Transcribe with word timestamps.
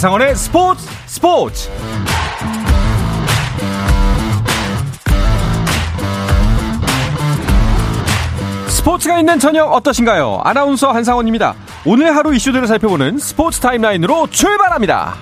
한상원의 0.00 0.34
스포츠 0.34 0.88
스포츠 1.04 1.70
스포츠가 8.68 9.18
있는 9.18 9.38
저녁 9.38 9.70
어떠신가요? 9.74 10.40
아나운서 10.42 10.90
한상원입니다. 10.90 11.54
오늘 11.84 12.16
하루 12.16 12.34
이슈들을 12.34 12.66
살펴보는 12.66 13.18
스포츠 13.18 13.60
타임라인으로 13.60 14.28
출발합니다. 14.28 15.16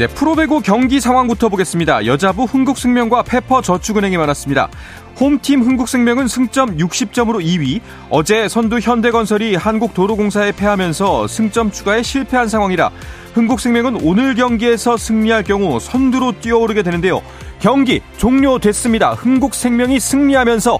네, 0.00 0.06
프로배구 0.06 0.62
경기 0.62 0.98
상황부터 0.98 1.50
보겠습니다. 1.50 2.06
여자부 2.06 2.44
흥국생명과 2.44 3.22
페퍼저축은행이 3.22 4.16
많았습니다. 4.16 4.70
홈팀 5.20 5.60
흥국생명은 5.60 6.28
승점 6.28 6.78
60점으로 6.78 7.44
2위, 7.44 7.82
어제 8.08 8.48
선두 8.48 8.78
현대건설이 8.78 9.54
한국도로공사에 9.54 10.52
패하면서 10.52 11.28
승점 11.28 11.70
추가에 11.70 12.02
실패한 12.02 12.48
상황이라 12.48 12.90
흥국생명은 13.34 14.00
오늘 14.02 14.34
경기에서 14.34 14.96
승리할 14.96 15.44
경우 15.44 15.78
선두로 15.78 16.40
뛰어오르게 16.40 16.82
되는데요. 16.82 17.20
경기 17.58 18.00
종료됐습니다. 18.16 19.12
흥국생명이 19.12 20.00
승리하면서 20.00 20.78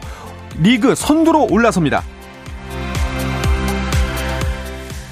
리그 0.62 0.94
선두로 0.94 1.46
올라섭니다. 1.50 2.02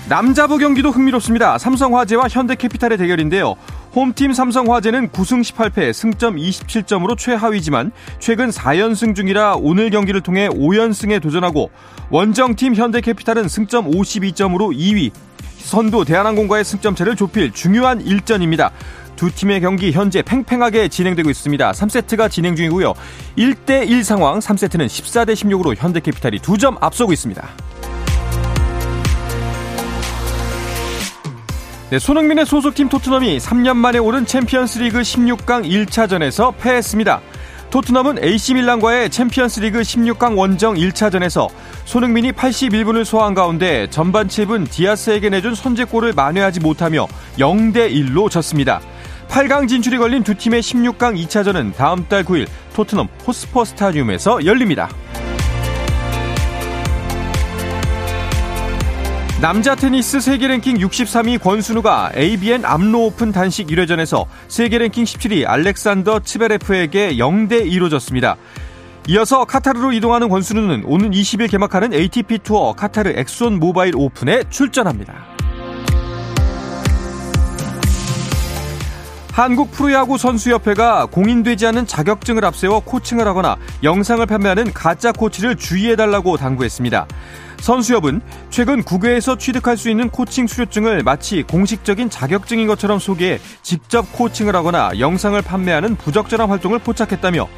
남자부 0.09 0.56
경기도 0.56 0.90
흥미롭습니다. 0.90 1.59
삼성화재와 1.59 2.29
현대캐피탈의 2.30 2.96
대결인데요. 2.96 3.56
홈팀 3.95 4.32
삼성화재는 4.32 5.09
9승 5.09 5.43
18패, 5.43 5.93
승점 5.93 6.37
27점으로 6.37 7.16
최하위지만 7.16 7.90
최근 8.18 8.51
4연승 8.51 9.15
중이라 9.15 9.57
오늘 9.57 9.90
경기를 9.90 10.21
통해 10.21 10.49
5연승에 10.49 11.23
도전하고 11.23 11.71
원정팀 12.10 12.74
현대캐피탈은 12.74 13.48
승점 13.48 13.90
52점으로 13.90 14.76
2위, 14.76 15.10
선두 15.59 16.04
대한항공과의 16.04 16.65
승점차를 16.65 17.16
좁힐 17.16 17.52
중요한 17.52 18.01
일전입니다. 18.01 18.73
두 19.16 19.35
팀의 19.35 19.63
경기 19.63 19.91
현재 19.91 20.23
팽팽하게 20.23 20.88
진행되고 20.88 21.29
있습니다. 21.29 21.73
3세트가 21.73 22.30
진행 22.30 22.54
중이고요. 22.54 22.95
1대1 23.37 24.04
상황 24.04 24.38
3세트는 24.38 24.87
14대 24.87 25.32
16으로 25.32 25.74
현대캐피탈이 25.76 26.38
2점 26.38 26.76
앞서고 26.80 27.13
있습니다. 27.13 27.48
네, 31.91 31.99
손흥민의 31.99 32.45
소속팀 32.45 32.91
토트넘이 32.91 33.39
3년 33.39 33.75
만에 33.77 33.97
오른 33.97 34.27
챔피언스리그 34.27 35.01
16강 35.01 35.65
1차전에서 35.65 36.55
패했습니다. 36.59 37.23
토트넘은 37.71 38.23
AC 38.23 38.53
밀란과의 38.53 39.09
챔피언스리그 39.09 39.81
16강 39.81 40.37
원정 40.37 40.75
1차전에서 40.75 41.49
손흥민이 41.87 42.33
81분을 42.33 43.07
소화한 43.07 43.33
가운데 43.33 43.87
전반 43.89 44.29
7분 44.29 44.71
디아스에게 44.71 45.31
내준 45.31 45.55
선제골을 45.55 46.13
만회하지 46.13 46.61
못하며 46.61 47.07
0대 47.39 47.91
1로 47.91 48.31
졌습니다. 48.31 48.83
8강 49.29 49.66
진출이 49.66 49.97
걸린 49.97 50.23
두 50.23 50.35
팀의 50.35 50.61
16강 50.61 51.19
2차전은 51.25 51.75
다음 51.75 52.07
달 52.07 52.23
9일 52.23 52.49
토트넘 52.75 53.09
홋스퍼 53.27 53.65
스타디움에서 53.65 54.45
열립니다. 54.45 54.91
남자 59.41 59.77
테니스 59.77 60.19
세계 60.19 60.49
랭킹 60.49 60.79
63위 60.79 61.41
권순우가 61.41 62.11
ABN 62.17 62.65
암로 62.65 63.07
오픈 63.07 63.31
단식 63.31 63.69
1회전에서 63.69 64.27
세계 64.49 64.78
랭킹 64.78 65.05
17위 65.05 65.49
알렉산더 65.49 66.21
츠베레프에게 66.25 67.15
0대 67.15 67.65
2로 67.71 67.89
졌습니다. 67.89 68.37
이어서 69.06 69.44
카타르로 69.44 69.93
이동하는 69.93 70.28
권순우는 70.28 70.82
오는 70.84 71.12
20일 71.12 71.48
개막하는 71.53 71.94
ATP 71.94 72.38
투어 72.38 72.72
카타르 72.72 73.10
엑손 73.15 73.60
모바일 73.60 73.94
오픈에 73.94 74.43
출전합니다. 74.50 75.15
한국 79.31 79.71
프로야구 79.71 80.19
선수협회가 80.19 81.06
공인되지 81.06 81.65
않은 81.69 81.87
자격증을 81.87 82.44
앞세워 82.44 82.81
코칭을 82.81 83.25
하거나 83.28 83.56
영상을 83.84 84.27
판매하는 84.27 84.72
가짜 84.72 85.12
코치를 85.12 85.54
주의해달라고 85.54 86.37
당부했습니다. 86.37 87.06
선수협은 87.60 88.20
최근 88.50 88.82
국외에서 88.82 89.36
취득할 89.36 89.76
수 89.76 89.91
있는 89.91 90.08
코칭 90.10 90.46
수료증을 90.46 91.02
마치 91.02 91.42
공식적인 91.42 92.10
자격증인 92.10 92.66
것처럼 92.66 92.98
소개해 92.98 93.38
직접 93.62 94.10
코칭을 94.12 94.54
하거나 94.56 94.91
영상을 94.98 95.41
판매하는 95.42 95.97
부적절한 95.97 96.48
활동을 96.48 96.78
포착했다며 96.78 97.48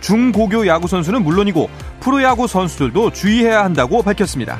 중고교 0.00 0.66
야구 0.66 0.88
선수는 0.88 1.22
물론이고 1.22 1.68
프로야구 2.00 2.46
선수들도 2.46 3.12
주의해야 3.12 3.64
한다고 3.64 4.02
밝혔습니다. 4.02 4.58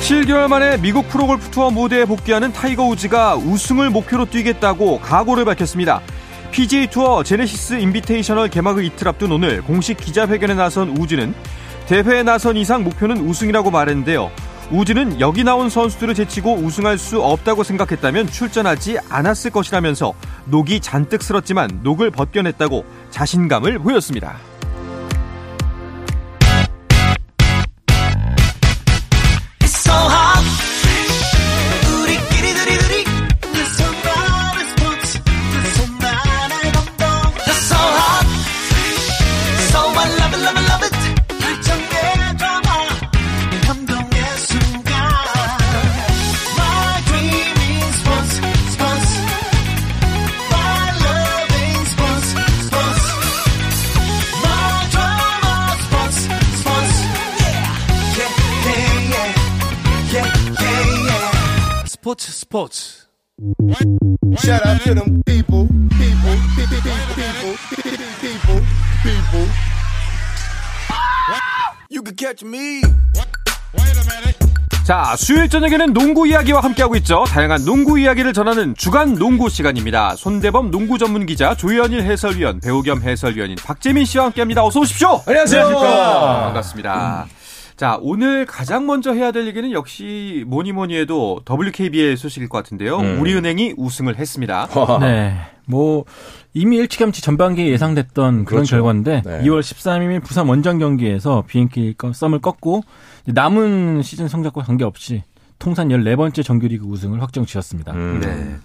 7개월 0.00 0.48
만에 0.48 0.76
미국 0.78 1.08
프로골프 1.08 1.50
투어 1.50 1.70
무대에 1.70 2.04
복귀하는 2.04 2.52
타이거 2.52 2.84
우즈가 2.84 3.36
우승을 3.36 3.90
목표로 3.90 4.24
뛰겠다고 4.24 4.98
각오를 5.00 5.44
밝혔습니다. 5.44 6.00
PGA 6.50 6.88
투어 6.88 7.22
제네시스 7.22 7.74
인비테이셔널 7.74 8.48
개막을 8.48 8.84
이틀 8.84 9.08
앞둔 9.08 9.30
오늘 9.32 9.62
공식 9.62 9.96
기자회견에 9.96 10.54
나선 10.54 10.96
우즈는 10.98 11.34
대회에 11.86 12.22
나선 12.22 12.56
이상 12.56 12.82
목표는 12.82 13.18
우승이라고 13.18 13.70
말했는데요. 13.70 14.30
우즈는 14.72 15.20
여기 15.20 15.42
나온 15.42 15.68
선수들을 15.68 16.14
제치고 16.14 16.54
우승할 16.54 16.98
수 16.98 17.22
없다고 17.22 17.64
생각했다면 17.64 18.28
출전하지 18.28 18.98
않았을 19.08 19.50
것이라면서 19.50 20.12
녹이 20.46 20.80
잔뜩 20.80 21.22
쓸었지만 21.22 21.80
녹을 21.82 22.10
벗겨냈다고 22.10 22.84
자신감을 23.10 23.80
보였습니다. 23.80 24.49
스포츠 62.50 63.06
Shout 64.42 64.66
out 64.66 64.82
to 64.82 64.94
them 64.94 65.22
people, 65.24 65.68
people, 65.96 66.36
people, 66.56 66.82
people, 67.14 67.56
people, 68.20 68.60
people. 69.04 69.48
You 71.90 72.02
can 72.02 72.16
catch 72.16 72.44
me. 72.44 72.82
자, 74.84 75.14
수요일 75.16 75.48
저녁에는 75.48 75.92
농구 75.92 76.26
이야기와 76.26 76.60
함께하고 76.60 76.96
있죠. 76.96 77.22
다양한 77.28 77.64
농구 77.64 78.00
이야기를 78.00 78.32
전하는 78.32 78.74
주간 78.74 79.14
농구 79.14 79.48
시간입니다. 79.48 80.16
손대범 80.16 80.72
농구 80.72 80.98
전문 80.98 81.26
기자, 81.26 81.54
조현일 81.54 82.02
해설위원, 82.02 82.58
배우 82.58 82.82
겸 82.82 83.00
해설위원인 83.00 83.56
박재민 83.64 84.04
씨와 84.04 84.24
함께합니다. 84.24 84.64
어서 84.64 84.80
오십시오. 84.80 85.22
안녕하세요. 85.24 85.66
안녕하십니까. 85.66 86.42
반갑습니다. 86.46 87.28
음. 87.30 87.39
자, 87.80 87.96
오늘 88.02 88.44
가장 88.44 88.84
먼저 88.84 89.14
해야 89.14 89.32
될 89.32 89.46
얘기는 89.46 89.72
역시 89.72 90.44
뭐니 90.46 90.72
뭐니 90.72 90.94
해도 90.98 91.40
WKB의 91.48 92.18
소식일 92.18 92.50
것 92.50 92.58
같은데요. 92.58 92.98
음. 92.98 93.18
우리은행이 93.22 93.72
우승을 93.78 94.18
했습니다. 94.18 94.68
네. 95.00 95.34
뭐 95.64 96.04
이미 96.52 96.76
일찌감치 96.76 97.22
전반기에 97.22 97.68
예상됐던 97.68 98.44
그런 98.44 98.44
그렇죠. 98.44 98.76
결과인데 98.76 99.22
네. 99.24 99.40
2월 99.44 99.60
13일 99.60 100.22
부산 100.22 100.46
원정 100.46 100.78
경기에서 100.78 101.42
비행기 101.46 101.94
썸을 102.12 102.40
꺾고 102.40 102.82
남은 103.24 104.02
시즌 104.02 104.28
성적과 104.28 104.60
관계없이 104.60 105.22
통산 105.58 105.88
14번째 105.88 106.44
정규리그 106.44 106.84
우승을 106.84 107.22
확정 107.22 107.46
지었습니다. 107.46 107.92
음. 107.92 108.20
네. 108.20 108.56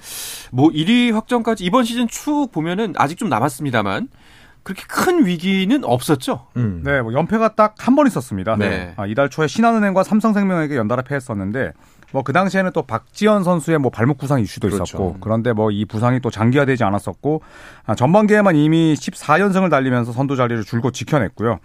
뭐 0.52 0.70
1위 0.72 1.14
확정까지 1.14 1.64
이번 1.64 1.86
시즌 1.86 2.10
쭉 2.10 2.50
보면은 2.52 2.94
아직 2.98 3.18
좀 3.18 3.30
남았습니다만 3.30 4.10
그렇게 4.66 4.84
큰 4.90 5.26
위기는 5.26 5.84
없었죠. 5.86 6.48
음. 6.58 6.82
네, 6.84 7.02
뭐 7.02 7.14
연패가 7.14 7.56
딱 7.56 7.76
한 7.80 7.96
번 7.96 8.08
있었습니다. 8.08 8.56
네. 8.58 8.94
아, 8.98 9.06
이달 9.06 9.30
초에 9.30 9.48
신한은행과 9.48 10.04
삼성생명에게 10.04 10.76
연달아 10.76 11.04
패했었는데 11.04 11.72
뭐 12.12 12.24
그 12.24 12.34
당시에는 12.34 12.72
또 12.74 12.82
박지현 12.82 13.44
선수의 13.44 13.78
뭐 13.78 13.92
발목 13.92 14.18
부상 14.18 14.40
이슈도 14.42 14.70
그렇죠. 14.70 14.84
있었고 14.84 15.18
그런데 15.22 15.54
뭐 15.54 15.70
이 15.72 15.86
부상이 15.86 16.20
또 16.20 16.30
장기화되지 16.32 16.84
않았었고 16.84 17.42
아, 17.86 17.96
전반기에만 17.96 18.56
이미 18.56 18.96
14연승을 18.96 19.70
달리면서 19.70 20.12
선두 20.14 20.36
자리를 20.36 20.64
줄곧 20.64 20.92
지켜냈고요. 20.92 21.60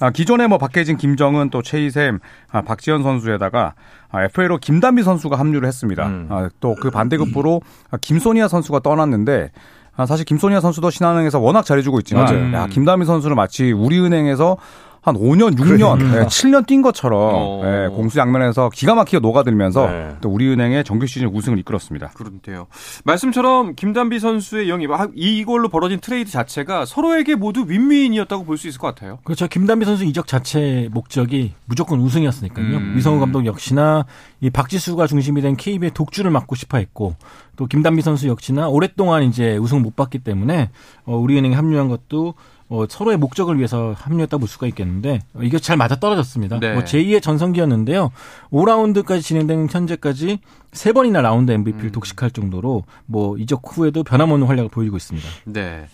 아, 0.00 0.10
기존에 0.10 0.46
뭐 0.46 0.58
박혜진, 0.58 0.96
김정은 0.96 1.50
또 1.50 1.62
최희샘, 1.62 2.18
아, 2.50 2.62
박지현 2.62 3.02
선수에다가 3.02 3.74
아, 4.10 4.24
FA로 4.24 4.58
김단비 4.58 5.02
선수가 5.02 5.38
합류를 5.38 5.66
했습니다. 5.66 6.06
음. 6.06 6.26
아, 6.30 6.48
또 6.60 6.74
그 6.74 6.90
반대급부로 6.90 7.62
아, 7.90 7.96
김소니아 8.00 8.48
선수가 8.48 8.80
떠났는데 8.80 9.50
아, 9.52 9.83
사실 10.06 10.24
김소니아 10.24 10.60
선수도 10.60 10.90
신한은행에서 10.90 11.38
워낙 11.38 11.64
잘해주고 11.64 11.98
있지만 12.00 12.26
야, 12.54 12.66
김다미 12.66 13.04
선수는 13.04 13.36
마치 13.36 13.70
우리은행에서 13.72 14.56
한 15.04 15.16
5년, 15.16 15.54
6년, 15.58 15.98
네, 15.98 16.24
7년 16.24 16.66
뛴 16.66 16.80
것처럼 16.80 17.60
네, 17.60 17.88
공수 17.88 18.18
양면에서 18.18 18.70
기가 18.70 18.94
막히게 18.94 19.18
녹아들면서 19.18 19.86
네. 19.86 20.16
또 20.22 20.30
우리은행의 20.30 20.82
정규 20.84 21.06
시즌 21.06 21.28
우승을 21.28 21.58
이끌었습니다. 21.58 22.12
그런데요. 22.14 22.68
말씀처럼 23.04 23.74
김단비 23.74 24.18
선수의 24.18 24.70
영입, 24.70 24.90
아, 24.92 25.06
이걸로 25.14 25.68
벌어진 25.68 26.00
트레이드 26.00 26.30
자체가 26.30 26.86
서로에게 26.86 27.34
모두 27.34 27.66
윈윈이었다고 27.68 28.44
볼 28.44 28.54
수 28.56 28.66
있을 28.68 28.78
것 28.80 28.86
같아요. 28.94 29.18
그렇죠. 29.24 29.46
김단비 29.46 29.84
선수 29.84 30.04
이적 30.04 30.26
자체 30.26 30.88
목적이 30.92 31.52
무조건 31.66 32.00
우승이었으니까요. 32.00 32.64
음. 32.64 32.94
위성우 32.96 33.20
감독 33.20 33.44
역시나 33.44 34.06
이 34.40 34.48
박지수가 34.48 35.06
중심이 35.06 35.42
된 35.42 35.56
KB의 35.56 35.90
독주를 35.92 36.30
막고 36.30 36.54
싶어 36.54 36.78
했고 36.78 37.16
또 37.56 37.66
김단비 37.66 38.00
선수 38.00 38.28
역시나 38.28 38.68
오랫동안 38.68 39.22
이제 39.24 39.56
우승 39.58 39.82
못 39.82 39.96
받기 39.96 40.20
때문에 40.20 40.70
어, 41.04 41.16
우리은행에 41.16 41.54
합류한 41.54 41.88
것도 41.88 42.34
어, 42.68 42.84
서로의 42.88 43.18
목적을 43.18 43.58
위해서 43.58 43.94
합류했다 43.96 44.38
볼 44.38 44.48
수가 44.48 44.66
있겠는데 44.68 45.20
어, 45.34 45.40
이게 45.42 45.58
잘 45.58 45.76
맞아 45.76 45.96
떨어졌습니다. 45.96 46.60
네. 46.60 46.72
뭐 46.72 46.82
제2의 46.82 47.22
전성기였는데요. 47.22 48.10
5라운드까지 48.50 49.22
진행된 49.22 49.68
현재까지 49.70 50.38
세 50.72 50.92
번이나 50.92 51.20
라운드 51.20 51.52
MVP를 51.52 51.90
음. 51.90 51.92
독식할 51.92 52.30
정도로 52.30 52.84
뭐 53.06 53.36
이적 53.38 53.62
후에도 53.64 54.02
변함없는 54.02 54.46
활약을 54.46 54.70
보이고 54.70 54.96
있습니다. 54.96 55.28
네. 55.44 55.86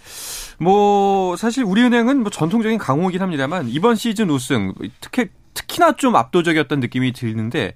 뭐 0.58 1.36
사실 1.36 1.64
우리은행은 1.64 2.20
뭐 2.20 2.30
전통적인 2.30 2.78
강호이긴 2.78 3.20
합니다만 3.20 3.68
이번 3.68 3.96
시즌 3.96 4.30
우승 4.30 4.74
특히 5.00 5.28
특히나 5.54 5.96
좀 5.96 6.16
압도적이었던 6.16 6.80
느낌이 6.80 7.12
드는데 7.12 7.74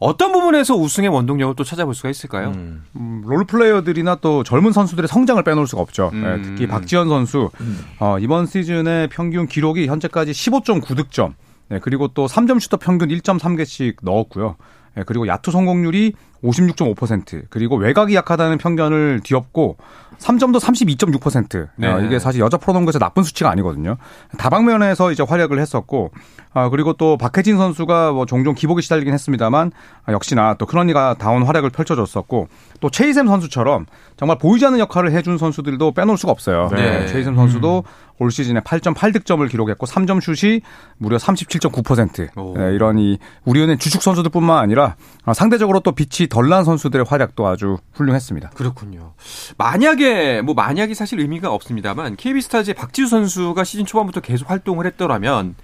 어떤 0.00 0.32
부분에서 0.32 0.74
우승의 0.74 1.10
원동력을 1.10 1.54
또 1.56 1.62
찾아볼 1.62 1.94
수가 1.94 2.08
있을까요? 2.08 2.52
음. 2.56 2.82
음, 2.96 3.22
롤플레이어들이나 3.26 4.16
또 4.16 4.42
젊은 4.42 4.72
선수들의 4.72 5.06
성장을 5.06 5.42
빼놓을 5.42 5.66
수가 5.66 5.82
없죠. 5.82 6.10
음. 6.14 6.22
네, 6.22 6.42
특히 6.42 6.66
박지현 6.66 7.08
선수 7.08 7.50
음. 7.60 7.78
어, 8.00 8.18
이번 8.18 8.46
시즌의 8.46 9.08
평균 9.08 9.46
기록이 9.46 9.86
현재까지 9.86 10.32
15.9득점, 10.32 11.34
네, 11.68 11.78
그리고 11.80 12.08
또 12.08 12.26
3점 12.26 12.58
슈터 12.60 12.78
평균 12.78 13.08
1.3개씩 13.10 13.96
넣었고요. 14.02 14.56
네, 14.94 15.02
그리고 15.06 15.26
야투 15.26 15.50
성공률이 15.50 16.14
56.5% 16.42 17.42
그리고 17.50 17.76
외곽이 17.76 18.14
약하다는 18.14 18.58
편견을 18.58 19.20
뒤엎고 19.22 19.76
3점도 20.18 20.60
32.6%. 20.60 21.68
네. 21.76 21.88
어, 21.88 22.00
이게 22.00 22.18
사실 22.18 22.40
여자 22.40 22.56
프로농구에서 22.56 22.98
나쁜 22.98 23.22
수치가 23.22 23.50
아니거든요. 23.50 23.96
다방면에서 24.38 25.12
이제 25.12 25.22
활약을 25.22 25.58
했었고 25.58 26.10
아, 26.52 26.68
그리고 26.68 26.92
또 26.94 27.16
박혜진 27.16 27.56
선수가 27.56 28.12
뭐 28.12 28.26
종종 28.26 28.54
기복에 28.54 28.82
시달리긴 28.82 29.14
했습니다만 29.14 29.72
아, 30.04 30.12
역시나 30.12 30.54
또 30.54 30.66
크러니가 30.66 31.14
다운 31.18 31.42
활약을 31.42 31.70
펼쳐줬었고 31.70 32.48
또 32.80 32.90
최희샘 32.90 33.28
선수처럼 33.28 33.86
정말 34.16 34.38
보이지 34.38 34.66
않는 34.66 34.78
역할을 34.80 35.12
해준 35.12 35.38
선수들도 35.38 35.92
빼놓을 35.92 36.18
수가 36.18 36.32
없어요. 36.32 36.68
네. 36.72 37.00
네. 37.00 37.06
최희샘 37.06 37.36
선수도 37.36 37.84
음. 37.86 38.09
올 38.20 38.30
시즌에 38.30 38.60
8.8득점을 38.60 39.50
기록했고 39.50 39.86
3점 39.86 40.20
슛이 40.20 40.60
무려 40.98 41.16
37.9%. 41.16 42.54
네, 42.56 42.74
이런 42.74 42.98
이 42.98 43.18
우리은행 43.44 43.78
주축 43.78 44.02
선수들뿐만 44.02 44.58
아니라 44.58 44.94
아, 45.24 45.32
상대적으로 45.34 45.80
또 45.80 45.92
빛이 45.92 46.28
덜 46.28 46.50
난 46.50 46.64
선수들의 46.64 47.06
활약도 47.08 47.46
아주 47.46 47.78
훌륭했습니다. 47.94 48.50
그렇군요. 48.50 49.12
만약에 49.56 50.42
뭐 50.42 50.54
만약이 50.54 50.94
사실 50.94 51.20
의미가 51.20 51.52
없습니다만 51.52 52.16
KB스타즈의 52.16 52.74
박지우 52.74 53.06
선수가 53.06 53.62
시즌 53.64 53.86
초반부터 53.86 54.20
계속 54.20 54.50
활동을 54.50 54.84
했더라면 54.86 55.54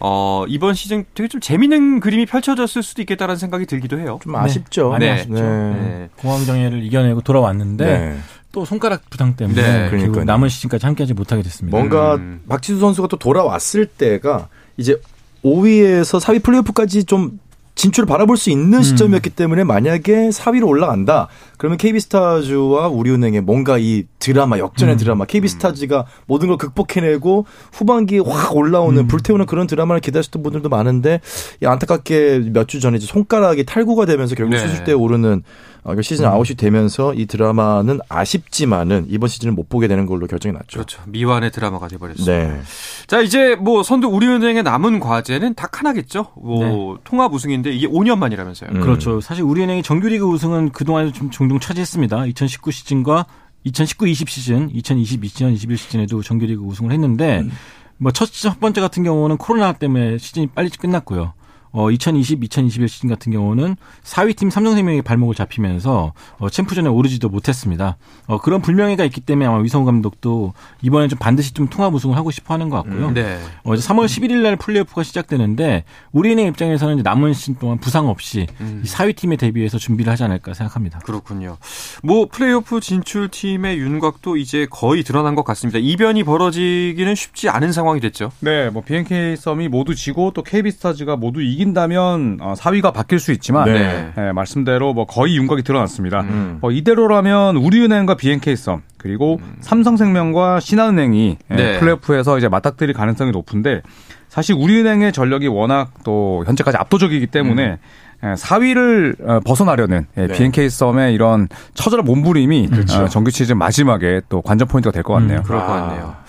어, 0.00 0.44
이번 0.48 0.74
시즌 0.74 1.04
되게 1.14 1.28
좀 1.28 1.40
재밌는 1.40 2.00
그림이 2.00 2.26
펼쳐졌을 2.26 2.82
수도 2.82 3.00
있겠다라는 3.02 3.38
생각이 3.38 3.64
들기도 3.64 3.98
해요. 3.98 4.18
좀 4.22 4.36
아쉽죠. 4.36 4.84
네. 4.84 5.06
많이 5.06 5.08
아쉽죠. 5.08 5.34
네. 5.34 5.40
네. 5.40 6.08
공황정예를 6.18 6.82
이겨내고 6.84 7.22
돌아왔는데 7.22 7.84
네. 7.86 8.18
또 8.54 8.64
손가락 8.64 9.10
부상 9.10 9.34
때문에 9.34 9.90
네. 9.90 9.90
결국 9.90 10.24
남은 10.24 10.48
시즌까지 10.48 10.86
함께하지 10.86 11.12
못하게 11.12 11.42
됐습니다. 11.42 11.76
뭔가 11.76 12.14
음. 12.14 12.40
박지수 12.48 12.78
선수가 12.78 13.08
또 13.08 13.16
돌아왔을 13.16 13.86
때가 13.86 14.46
이제 14.76 14.96
5위에서 15.44 16.20
4위 16.20 16.40
플레이오프까지 16.44 17.04
좀 17.04 17.40
진출을 17.74 18.06
바라볼 18.06 18.36
수 18.36 18.50
있는 18.50 18.78
음. 18.78 18.82
시점이었기 18.84 19.30
때문에 19.30 19.64
만약에 19.64 20.28
4위로 20.28 20.68
올라간다. 20.68 21.26
그러면 21.58 21.76
KB스타즈와 21.78 22.86
우리은행의 22.86 23.40
뭔가 23.40 23.76
이 23.78 24.04
드라마, 24.20 24.58
역전의 24.58 24.94
음. 24.94 24.98
드라마, 24.98 25.24
KB스타즈가 25.24 26.06
모든 26.26 26.46
걸 26.46 26.56
극복해내고 26.56 27.46
후반기에 27.72 28.20
확 28.24 28.54
올라오는 28.54 28.96
음. 28.96 29.08
불태우는 29.08 29.46
그런 29.46 29.66
드라마를 29.66 30.00
기다리셨던 30.00 30.44
분들도 30.44 30.68
많은데 30.68 31.20
안타깝게 31.64 32.50
몇 32.52 32.68
주 32.68 32.78
전에 32.78 33.00
손가락이 33.00 33.64
탈구가 33.64 34.06
되면서 34.06 34.36
결국 34.36 34.52
네. 34.52 34.60
수술대에 34.60 34.94
오르는 34.94 35.42
어, 35.84 36.00
시즌 36.00 36.24
음. 36.24 36.30
아웃이 36.30 36.56
되면서 36.56 37.12
이 37.12 37.26
드라마는 37.26 38.00
아쉽지만은 38.08 39.06
이번 39.08 39.28
시즌은 39.28 39.54
못 39.54 39.68
보게 39.68 39.86
되는 39.86 40.06
걸로 40.06 40.26
결정이 40.26 40.54
났죠. 40.54 40.78
그렇죠. 40.78 41.02
미완의 41.06 41.50
드라마가 41.50 41.88
돼버렸습니다. 41.88 42.32
네. 42.32 42.60
자 43.06 43.20
이제 43.20 43.54
뭐 43.54 43.82
선두 43.82 44.08
우리은행의 44.08 44.62
남은 44.62 44.98
과제는 44.98 45.54
딱 45.54 45.78
하나겠죠. 45.78 46.28
뭐 46.36 46.64
네. 46.64 47.00
통합 47.04 47.32
우승인데 47.34 47.70
이게 47.70 47.86
5년 47.86 48.18
만이라면서요. 48.18 48.70
음. 48.70 48.80
그렇죠. 48.80 49.20
사실 49.20 49.44
우리은행이 49.44 49.82
정규리그 49.82 50.24
우승은 50.24 50.70
그동안 50.70 51.12
좀 51.12 51.30
종종 51.30 51.60
차지했습니다. 51.60 52.26
2019 52.26 52.70
시즌과 52.70 53.26
2019-20 53.66 54.28
시즌, 54.28 54.72
2020-2021 54.72 55.52
21 55.52 55.76
시즌에도 55.76 56.22
정규리그 56.22 56.62
우승을 56.62 56.92
했는데 56.92 57.40
음. 57.40 57.52
뭐첫 57.98 58.32
첫 58.32 58.58
번째 58.58 58.80
같은 58.80 59.02
경우는 59.02 59.36
코로나 59.36 59.72
때문에 59.72 60.18
시즌이 60.18 60.48
빨리 60.48 60.70
끝났고요. 60.70 61.34
어, 61.74 61.90
2020, 61.90 62.44
2021 62.44 62.88
시즌 62.88 63.08
같은 63.08 63.32
경우는 63.32 63.76
4위 64.04 64.36
팀 64.36 64.48
삼성생명의 64.48 65.02
발목을 65.02 65.34
잡히면서 65.34 66.12
어, 66.38 66.48
챔프전에 66.48 66.88
오르지도 66.88 67.28
못했습니다. 67.28 67.96
어, 68.26 68.40
그런 68.40 68.62
불명예가 68.62 69.04
있기 69.06 69.20
때문에 69.20 69.46
아마 69.46 69.58
위성우 69.58 69.84
감독도 69.84 70.54
이번에 70.82 71.08
좀 71.08 71.18
반드시 71.18 71.52
좀 71.52 71.68
통합 71.68 71.92
우승을 71.92 72.16
하고 72.16 72.30
싶어 72.30 72.54
하는 72.54 72.68
것 72.68 72.76
같고요. 72.76 73.08
음, 73.08 73.14
네. 73.14 73.40
어, 73.64 73.74
이제 73.74 73.86
3월 73.88 74.06
11일 74.06 74.36
날 74.36 74.54
플레이오프가 74.54 75.02
시작되는데 75.02 75.82
우리은행 76.12 76.46
입장에서는 76.46 76.98
남은 77.02 77.34
시즌 77.34 77.56
동안 77.56 77.78
부상 77.78 78.08
없이 78.08 78.46
음. 78.60 78.84
4위 78.86 79.16
팀에 79.16 79.34
대비해서 79.34 79.76
준비를 79.76 80.12
하지 80.12 80.22
않을까 80.22 80.54
생각합니다. 80.54 81.00
그렇군요. 81.00 81.56
뭐 82.04 82.28
플레이오프 82.30 82.78
진출 82.78 83.28
팀의 83.28 83.78
윤곽도 83.78 84.36
이제 84.36 84.68
거의 84.70 85.02
드러난 85.02 85.34
것 85.34 85.44
같습니다. 85.44 85.80
이변이 85.80 86.22
벌어지기는 86.22 87.16
쉽지 87.16 87.48
않은 87.48 87.72
상황이 87.72 87.98
됐죠. 87.98 88.30
네, 88.38 88.70
뭐 88.70 88.82
BNK 88.82 89.36
썸이 89.36 89.66
모두 89.66 89.96
지고 89.96 90.30
또 90.32 90.44
KB스타즈가 90.44 91.16
모두 91.16 91.42
이기 91.42 91.63
이긴다면 91.64 92.38
4위가 92.38 92.86
어, 92.86 92.92
바뀔 92.92 93.18
수 93.18 93.32
있지만 93.32 93.64
네. 93.64 94.12
네, 94.16 94.32
말씀대로 94.32 94.92
뭐 94.92 95.06
거의 95.06 95.36
윤곽이 95.36 95.62
드러났습니다. 95.62 96.20
음. 96.20 96.58
어, 96.60 96.70
이대로라면 96.70 97.56
우리은행과 97.56 98.16
BNK썸 98.16 98.82
그리고 98.98 99.40
음. 99.42 99.56
삼성생명과 99.60 100.60
신한은행이 100.60 101.38
예, 101.50 101.54
네. 101.54 101.78
플레이오프에서 101.80 102.38
이제 102.38 102.48
맞닥뜨릴 102.48 102.94
가능성이 102.94 103.30
높은데 103.32 103.82
사실 104.28 104.54
우리은행의 104.54 105.12
전력이 105.12 105.46
워낙 105.48 105.90
또 106.04 106.44
현재까지 106.46 106.76
압도적이기 106.76 107.28
때문에 107.28 107.78
음. 108.22 108.34
4위를 108.34 109.28
어, 109.28 109.40
벗어나려는 109.40 110.06
네. 110.14 110.28
BNK 110.28 110.70
썸의 110.70 111.14
이런 111.14 111.48
처절한 111.74 112.04
몸부림이 112.06 112.68
그렇죠. 112.68 113.08
정규 113.08 113.30
시즌 113.30 113.58
마지막에 113.58 114.22
또 114.28 114.40
관전 114.40 114.68
포인트가 114.68 114.92
될 114.92 115.02
것 115.02 115.14
같네요. 115.14 115.38
음, 115.38 115.42
그럴 115.42 115.60
것 115.60 115.66
같네요. 115.66 116.14
아. 116.18 116.24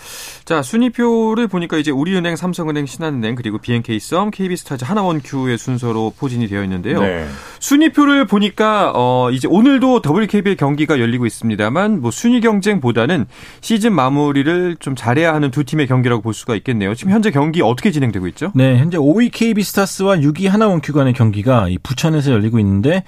자, 0.46 0.62
순위표를 0.62 1.48
보니까 1.48 1.78
이제 1.78 1.90
우리은행, 1.90 2.36
삼성은행, 2.36 2.86
신한은행 2.86 3.34
그리고 3.34 3.58
BNK썸, 3.58 4.30
KB스타즈, 4.30 4.86
하나원큐의 4.86 5.58
순서로 5.58 6.14
포진이 6.20 6.48
되어 6.48 6.64
있는데요. 6.64 7.02
네. 7.02 7.28
순위표를 7.60 8.28
보니까 8.28 8.92
어 8.94 9.32
이제 9.32 9.48
오늘도 9.48 10.04
WKBL 10.06 10.56
경기가 10.56 11.00
열리고 11.00 11.26
있습니다만 11.26 12.00
뭐 12.00 12.12
순위 12.12 12.42
경쟁보다는 12.42 13.26
시즌 13.62 13.94
마무리를 13.94 14.78
좀 14.80 14.96
잘해야 14.96 15.34
하는 15.34 15.50
두 15.50 15.64
팀의 15.64 15.88
경기라고 15.88 16.22
볼 16.22 16.36
수가 16.36 16.56
있겠네요. 16.58 16.94
지금 16.94 17.12
현재 17.12 17.32
경기 17.32 17.64
어떻게 17.64 17.90
진행되고 17.90 18.28
있죠? 18.28 18.52
네, 18.54 18.78
현재 18.78 19.00
5위 19.00 19.32
KB스타스와 19.34 20.18
6위 20.18 20.48
하나원큐 20.48 20.94
간의 20.94 21.14
경기가 21.14 21.70
이 21.70 21.80
부천에서 21.80 22.32
열리고 22.32 22.60
있는데 22.60 23.04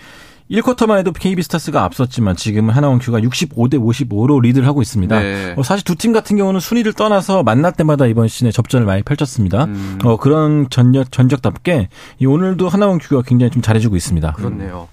1쿼터만 0.50 0.98
해도 1.00 1.12
KB스타스가 1.12 1.84
앞섰지만 1.84 2.36
지금은 2.38 2.74
하나원큐가 2.74 3.20
65대 3.20 3.74
55로 3.76 4.42
리드를 4.42 4.66
하고 4.68 4.82
있습니다. 4.82 5.20
네. 5.20 5.54
어, 5.58 5.64
사실 5.64 5.84
두 5.84 5.96
팀 5.98 6.14
같은 6.14 6.38
경우는 6.38 6.60
순위를 6.60 6.94
떠나서 6.94 7.44
만날 7.44 7.74
때마다 7.74 8.06
이번 8.06 8.28
시즌에 8.28 8.52
접전을 8.52 8.86
많이 8.86 9.02
펼쳤습니다. 9.04 9.66
음. 9.66 10.00
어, 10.04 10.18
그런 10.18 10.70
전적, 10.70 11.12
전적답게 11.12 11.90
오늘도 12.26 12.70
하나원큐가 12.70 13.24
굉장히 13.24 13.50
좀 13.52 13.62
잘해주고 13.62 13.96
있습니다. 13.96 14.32
그렇네요. 14.34 14.88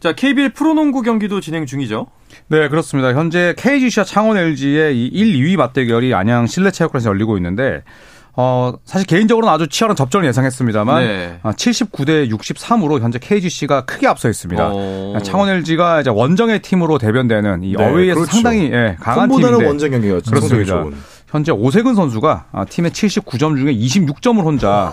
자, 0.00 0.12
KBL 0.14 0.50
프로농구 0.54 1.02
경기도 1.02 1.40
진행 1.40 1.66
중이죠. 1.66 2.06
네, 2.48 2.68
그렇습니다. 2.68 3.14
현재 3.14 3.54
KGC와 3.58 4.04
창원 4.04 4.36
LG의 4.36 4.96
이 4.96 5.06
1, 5.06 5.34
2위 5.34 5.56
맞대결이 5.56 6.14
안양 6.14 6.46
실내체육관에서 6.46 7.10
열리고 7.10 7.36
있는데 7.38 7.82
어, 8.38 8.74
사실 8.84 9.06
개인적으로는 9.06 9.52
아주 9.52 9.66
치열한 9.66 9.96
접전을 9.96 10.28
예상했습니다만 10.28 11.04
네. 11.04 11.38
79대 11.42 12.26
아, 12.26 12.36
63으로 12.36 13.00
현재 13.00 13.18
KGC가 13.18 13.86
크게 13.86 14.06
앞서 14.06 14.28
있습니다. 14.28 14.68
오. 14.68 15.18
창원 15.22 15.48
LG가 15.48 16.02
이제 16.02 16.10
원정의 16.10 16.60
팀으로 16.60 16.98
대변되는 16.98 17.62
이 17.64 17.74
네, 17.76 17.82
away에서 17.82 18.20
그렇죠. 18.20 18.32
상당히 18.32 18.70
예, 18.72 18.96
강한 19.00 19.30
팀인데 19.30 19.64
원정 19.66 19.90
경기였죠. 19.90 20.30
그렇습니다. 20.30 20.84
현재 21.28 21.50
오세근 21.50 21.94
선수가 21.94 22.46
아, 22.52 22.64
팀의 22.64 22.92
79점 22.92 23.56
중에 23.56 23.74
26점을 23.74 24.42
혼자 24.42 24.92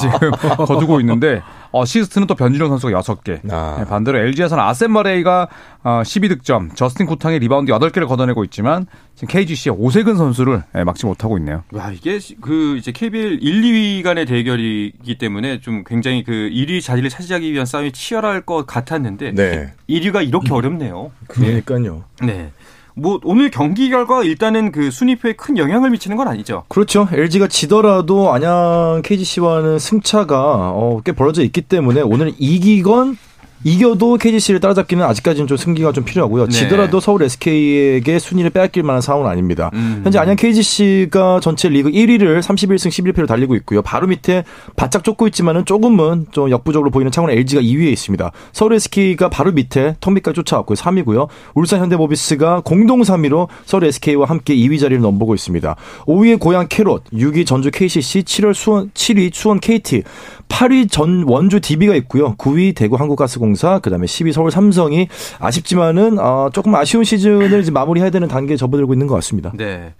지금 0.00 0.30
거두고 0.64 1.00
있는데 1.00 1.42
어시스트는 1.72 2.26
또 2.26 2.34
변준형 2.34 2.68
선수가 2.68 3.00
6개. 3.00 3.40
아. 3.52 3.76
네, 3.78 3.84
반대로 3.84 4.18
LG에서는 4.18 4.62
아셈 4.62 4.93
마레이가 4.93 5.48
12득점, 5.84 6.70
어, 6.70 6.74
저스틴 6.74 7.06
구탕의 7.06 7.40
리바운드 7.40 7.72
8개를 7.72 8.08
걷어내고 8.08 8.44
있지만 8.44 8.86
지금 9.14 9.28
KGC의 9.28 9.76
오세근 9.78 10.16
선수를 10.16 10.62
예, 10.76 10.84
막지 10.84 11.06
못하고 11.06 11.36
있네요. 11.38 11.64
와, 11.72 11.90
이게 11.90 12.18
그 12.40 12.76
이제 12.76 12.92
KBL 12.92 13.38
1, 13.42 13.62
2위 13.62 14.02
간의 14.02 14.26
대결이기 14.26 15.18
때문에 15.18 15.60
좀 15.60 15.84
굉장히 15.84 16.24
그 16.24 16.32
1위 16.32 16.80
자리를 16.82 17.08
차지하기 17.10 17.52
위한 17.52 17.66
싸움이 17.66 17.92
치열할 17.92 18.42
것 18.42 18.66
같았는데 18.66 19.32
네. 19.32 19.72
1위가 19.88 20.26
이렇게 20.26 20.52
어렵네요. 20.52 21.10
그러니까요. 21.28 22.04
네. 22.22 22.50
뭐 22.98 23.20
오늘 23.24 23.50
경기 23.50 23.90
결과 23.90 24.22
일단은 24.22 24.72
그 24.72 24.90
순위표에 24.90 25.34
큰 25.34 25.58
영향을 25.58 25.90
미치는 25.90 26.16
건 26.16 26.28
아니죠. 26.28 26.64
그렇죠. 26.68 27.06
LG가 27.12 27.46
지더라도 27.46 28.32
안양 28.32 29.02
KGC와는 29.04 29.78
승차가 29.78 30.70
어, 30.70 31.02
꽤 31.04 31.12
벌어져 31.12 31.42
있기 31.42 31.60
때문에 31.60 32.00
오늘 32.00 32.32
이기건 32.38 33.18
이겨도 33.66 34.16
KGC를 34.18 34.60
따라잡기는 34.60 35.04
아직까지는 35.04 35.48
좀 35.48 35.56
승기가 35.56 35.90
좀 35.90 36.04
필요하고요. 36.04 36.46
네. 36.46 36.52
지더라도 36.52 37.00
서울 37.00 37.24
SK에게 37.24 38.20
순위를 38.20 38.50
빼앗길 38.50 38.84
만한 38.84 39.00
상황은 39.00 39.28
아닙니다. 39.28 39.72
음. 39.74 40.02
현재 40.04 40.20
안양 40.20 40.36
KGC가 40.36 41.40
전체 41.42 41.68
리그 41.68 41.90
1위를 41.90 42.40
31승 42.40 42.90
11패로 42.90 43.26
달리고 43.26 43.56
있고요. 43.56 43.82
바로 43.82 44.06
밑에 44.06 44.44
바짝 44.76 45.02
쫓고 45.02 45.26
있지만은 45.26 45.64
조금은 45.64 46.26
좀 46.30 46.48
역부족으로 46.48 46.92
보이는 46.92 47.10
창원 47.10 47.32
LG가 47.32 47.60
2위에 47.60 47.90
있습니다. 47.90 48.30
서울 48.52 48.74
SK가 48.74 49.30
바로 49.30 49.50
밑에 49.50 49.96
턱밑까지 49.98 50.36
쫓아왔고요. 50.36 50.76
3위고요. 50.76 51.26
울산 51.56 51.80
현대모비스가 51.80 52.60
공동 52.64 53.00
3위로 53.00 53.48
서울 53.64 53.82
SK와 53.86 54.26
함께 54.26 54.54
2위 54.54 54.78
자리를 54.78 55.02
넘보고 55.02 55.34
있습니다. 55.34 55.74
5위에 56.06 56.38
고양 56.38 56.68
캐롯, 56.68 57.02
6위 57.12 57.44
전주 57.44 57.72
KCC, 57.72 58.22
7월 58.22 58.54
수원 58.54 58.90
7위 58.90 59.34
수원 59.34 59.58
KT, 59.58 60.04
8위 60.48 60.90
전 60.90 61.24
원주 61.26 61.60
DB가 61.60 61.96
있고요. 61.96 62.36
9위 62.36 62.74
대구 62.74 62.94
한국가스공사, 62.96 63.55
그다음에 63.80 64.06
10위 64.06 64.32
서울 64.32 64.50
삼성이 64.50 65.08
아쉽지만은 65.38 66.18
어, 66.18 66.50
조금 66.52 66.74
아쉬운 66.74 67.04
시즌을 67.04 67.60
이제 67.60 67.70
마무리해야 67.70 68.10
되는 68.10 68.28
단계에 68.28 68.56
접어들고 68.56 68.94
있는 68.94 69.06
것 69.06 69.14
같습니다. 69.16 69.52
네. 69.54 69.94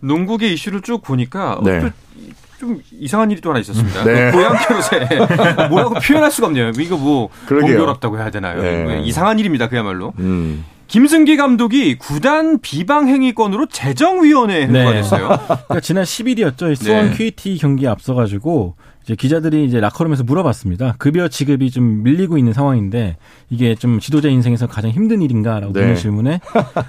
농구계 0.00 0.52
이슈를 0.52 0.82
쭉 0.82 1.02
보니까 1.02 1.60
네. 1.64 1.90
좀 2.58 2.80
이상한 2.92 3.30
일이 3.30 3.40
또 3.40 3.50
하나 3.50 3.60
있었습니다. 3.60 4.04
네. 4.04 4.30
고양 4.32 4.56
캐롯에 4.56 5.68
뭐라고 5.70 5.94
표현할 5.94 6.30
수가 6.30 6.48
없네요. 6.48 6.72
이거 6.78 6.96
뭐 6.96 7.28
공교롭다고 7.48 8.18
해야 8.18 8.30
되나요? 8.30 8.60
네. 8.62 9.02
이상한 9.04 9.38
일입니다. 9.38 9.68
그야말로. 9.68 10.12
음. 10.18 10.64
김승기 10.88 11.36
감독이 11.36 11.98
구단 11.98 12.60
비방 12.60 13.08
행위건으로 13.08 13.66
재정위원회에 13.66 14.66
네. 14.66 14.92
됐어요. 14.94 15.28
그러니까 15.46 15.80
지난 15.80 16.04
10일이었죠. 16.04 16.74
수원 16.74 17.10
네. 17.10 17.16
KT 17.16 17.58
경기 17.58 17.86
앞서가지고 17.86 18.74
이제 19.08 19.16
기자들이 19.16 19.64
이제 19.64 19.80
라커룸에서 19.80 20.22
물어봤습니다. 20.24 20.96
급여 20.98 21.28
지급이 21.28 21.70
좀 21.70 22.02
밀리고 22.02 22.36
있는 22.36 22.52
상황인데 22.52 23.16
이게 23.48 23.74
좀 23.74 24.00
지도자 24.00 24.28
인생에서 24.28 24.66
가장 24.66 24.90
힘든 24.90 25.22
일인가라고 25.22 25.72
네. 25.72 25.80
묻는 25.80 25.96
질문에 25.96 26.40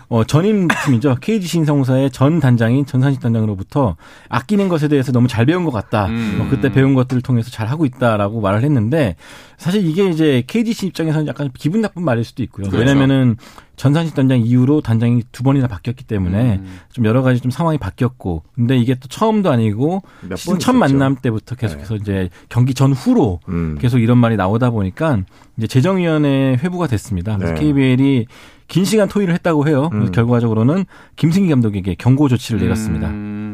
어, 0.09 0.25
전임 0.25 0.67
팀이죠 0.67 1.15
KG 1.21 1.47
신성사의 1.47 2.11
전 2.11 2.41
단장인 2.41 2.85
전산식 2.85 3.21
단장으로부터 3.21 3.95
아끼는 4.27 4.67
것에 4.67 4.89
대해서 4.89 5.13
너무 5.13 5.29
잘 5.29 5.45
배운 5.45 5.63
것 5.63 5.71
같다. 5.71 6.07
음. 6.07 6.35
뭐 6.39 6.49
그때 6.49 6.69
배운 6.69 6.93
것들을 6.93 7.21
통해서 7.21 7.49
잘 7.51 7.67
하고 7.67 7.85
있다라고 7.85 8.41
말을 8.41 8.63
했는데 8.63 9.15
사실 9.55 9.85
이게 9.85 10.09
이제 10.09 10.43
KGC 10.45 10.87
입장에서는 10.87 11.25
약간 11.27 11.49
기분 11.57 11.79
나쁜 11.79 12.03
말일 12.03 12.25
수도 12.25 12.43
있고요. 12.43 12.69
그렇죠. 12.69 12.77
왜냐면은 12.79 13.37
전산식 13.79 14.13
단장 14.13 14.41
이후로 14.41 14.81
단장이 14.81 15.23
두 15.31 15.41
번이나 15.41 15.67
바뀌었기 15.67 16.03
때문에 16.03 16.57
음. 16.57 16.79
좀 16.91 17.05
여러 17.05 17.21
가지 17.21 17.39
좀 17.39 17.49
상황이 17.49 17.77
바뀌었고 17.77 18.43
근데 18.53 18.77
이게 18.77 18.93
또 18.95 19.07
처음도 19.07 19.49
아니고 19.49 20.01
시즌 20.35 20.59
첫 20.59 20.73
만남 20.73 21.15
때부터 21.15 21.55
계속해서 21.55 21.97
네. 21.99 22.03
이제 22.09 22.29
경기 22.49 22.73
전후로 22.73 23.39
음. 23.49 23.77
계속 23.79 23.99
이런 23.99 24.17
말이 24.17 24.35
나오다 24.35 24.71
보니까 24.71 25.19
이제 25.57 25.67
재정위원회 25.67 26.57
회부가 26.61 26.87
됐습니다. 26.87 27.37
그래서 27.37 27.53
네. 27.53 27.59
KBL이 27.59 28.25
긴 28.67 28.85
시간 28.85 29.07
토의를 29.07 29.33
했다고 29.35 29.67
해요. 29.67 29.89
음. 29.93 30.11
결과적으로는 30.11 30.85
김승기 31.15 31.49
감독에게 31.49 31.95
경고 31.95 32.27
조치를 32.27 32.61
내렸습니다. 32.61 33.07
음. 33.09 33.48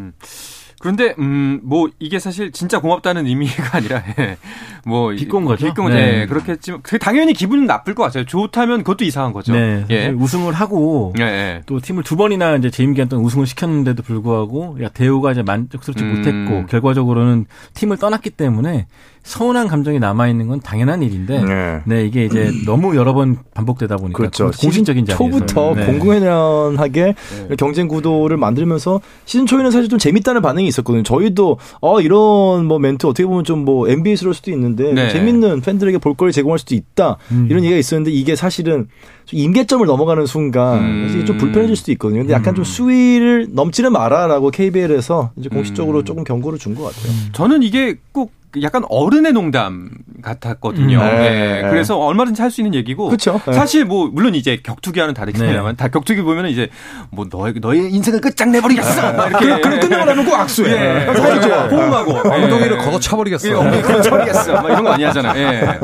그런데 0.86 1.16
음 1.18 1.46
뭐 1.64 1.90
이게 2.00 2.20
사실 2.20 2.52
진짜 2.52 2.80
고맙다는 2.80 3.26
의미가 3.26 3.78
아니라 3.78 4.04
예. 4.20 4.38
뭐 4.86 5.10
비꼰 5.10 5.46
거죠. 5.46 5.66
비꼰 5.66 5.90
네. 5.90 6.20
네. 6.20 6.26
그렇겠지만 6.28 6.82
그 6.84 7.00
당연히 7.00 7.34
기분은 7.34 7.66
나쁠 7.66 7.96
것 7.96 8.04
같아요. 8.04 8.26
좋다면 8.26 8.80
그것도 8.84 9.04
이상한 9.04 9.34
거죠. 9.34 9.54
네. 9.54 9.86
예. 9.90 10.08
우승을 10.10 10.54
하고 10.54 11.14
네, 11.18 11.26
네. 11.26 11.62
또 11.66 11.80
팀을 11.80 12.04
두 12.04 12.16
번이나 12.16 12.56
이제 12.58 12.70
재임 12.70 12.94
기간 12.94 13.10
동안 13.10 13.26
우승을 13.26 13.48
시켰는데도 13.48 14.04
불구하고 14.04 14.78
야 14.82 14.90
대우가 14.90 15.32
이제 15.32 15.42
만족스럽지 15.42 16.04
음. 16.04 16.16
못했고 16.16 16.68
결과적으로는 16.68 17.46
팀을 17.74 17.98
떠났기 17.98 18.32
때문에 18.32 18.88
서운한 19.26 19.68
감정이 19.68 19.98
남아 19.98 20.28
있는 20.28 20.48
건 20.48 20.62
당연한 20.62 21.02
일인데 21.02 21.44
네. 21.44 21.82
네, 21.86 22.06
이게 22.06 22.26
이제 22.26 22.52
너무 22.66 22.96
여러 22.96 23.14
번 23.16 23.38
반복되다 23.56 23.98
보니까 23.98 24.18
그렇죠. 24.18 24.52
공식적인 24.62 25.04
자리에서 25.08 25.18
초부터 25.18 25.74
네. 25.76 25.86
공공연하게 25.88 27.16
네. 27.50 27.56
경쟁 27.58 27.88
구도를 27.88 28.38
만들면서 28.38 29.02
시즌 29.26 29.48
초에는 29.48 29.72
사실 29.72 29.90
좀 29.90 29.98
재밌다는 29.98 30.44
반응이 30.44 30.68
있었거든요. 30.68 31.02
저희도 31.04 31.58
어 31.82 32.02
이런 32.02 32.66
뭐 32.66 32.78
멘트 32.78 33.08
어떻게 33.08 33.26
보면 33.26 33.44
좀뭐 33.44 33.90
NBA스러울 33.90 34.36
수도 34.36 34.52
있는데 34.52 34.94
네. 34.94 35.10
재밌는 35.10 35.62
팬들에게 35.62 35.98
볼거리 35.98 36.32
제공할 36.32 36.60
수도 36.60 36.76
있다 36.76 37.18
음. 37.32 37.48
이런 37.50 37.64
얘기가 37.64 37.80
있었는데 37.80 38.12
이게 38.12 38.36
사실은 38.36 38.88
임계점을 39.32 39.84
넘어가는 39.88 40.24
순간 40.28 40.80
음. 40.84 41.24
좀 41.26 41.38
불편해질 41.40 41.76
수도 41.76 41.92
있거든요. 41.94 42.20
근데 42.22 42.34
약간 42.34 42.54
좀 42.54 42.62
음. 42.62 42.64
수위를 42.64 43.48
넘지는 43.54 43.92
마라라고 43.92 44.52
KBL에서 44.52 45.32
이제 45.36 45.50
공식적으로 45.50 46.00
음. 46.00 46.06
조금 46.06 46.24
경고를 46.24 46.60
준 46.60 46.76
것 46.76 46.84
같아요. 46.84 47.12
저는 47.32 47.64
이게 47.64 47.96
꼭 48.12 48.32
약간 48.62 48.84
어른의 48.90 49.34
농담 49.34 49.90
같았거든요. 50.22 51.00
음. 51.00 51.06
네. 51.06 51.62
네. 51.62 51.70
그래서 51.70 51.98
얼마든지 51.98 52.42
할 52.42 52.52
수 52.52 52.62
있는 52.62 52.74
얘기고. 52.76 53.08
그렇죠. 53.08 53.42
사실 53.54 53.86
뭐 53.86 54.08
물론 54.12 54.34
이제 54.36 54.60
격투기와는 54.64 55.14
다르겠지만 55.14 55.66
네. 55.66 55.76
다 55.76 55.88
격투기 55.90 56.22
보면은 56.22 56.50
이제 56.50 56.70
뭐 57.12 57.26
너의 57.30 57.56
너의 57.60 57.92
인생을 57.92 58.22
끝장내 58.22 58.62
버리겠어. 58.62 59.12
네. 59.12 59.28
이렇게 59.30 59.62
그럼 59.62 59.80
끝나고 59.80 60.06
나면 60.06 60.26
꼭 60.26 60.36
악수해. 60.36 60.72
예. 60.72 61.14
사이 61.14 61.42
좋아. 61.42 61.68
호응하고 61.68 62.30
엉덩이를 62.30 62.78
걷어차 62.78 63.16
버리겠어. 63.18 63.60
엉덩이 63.60 63.82
걷어차 63.82 64.10
버리겠어. 64.10 64.54
막 64.54 64.66
이런 64.66 64.84
거 64.84 64.90
많이 64.92 65.04
하잖아요. 65.04 65.36
예. 65.38 65.80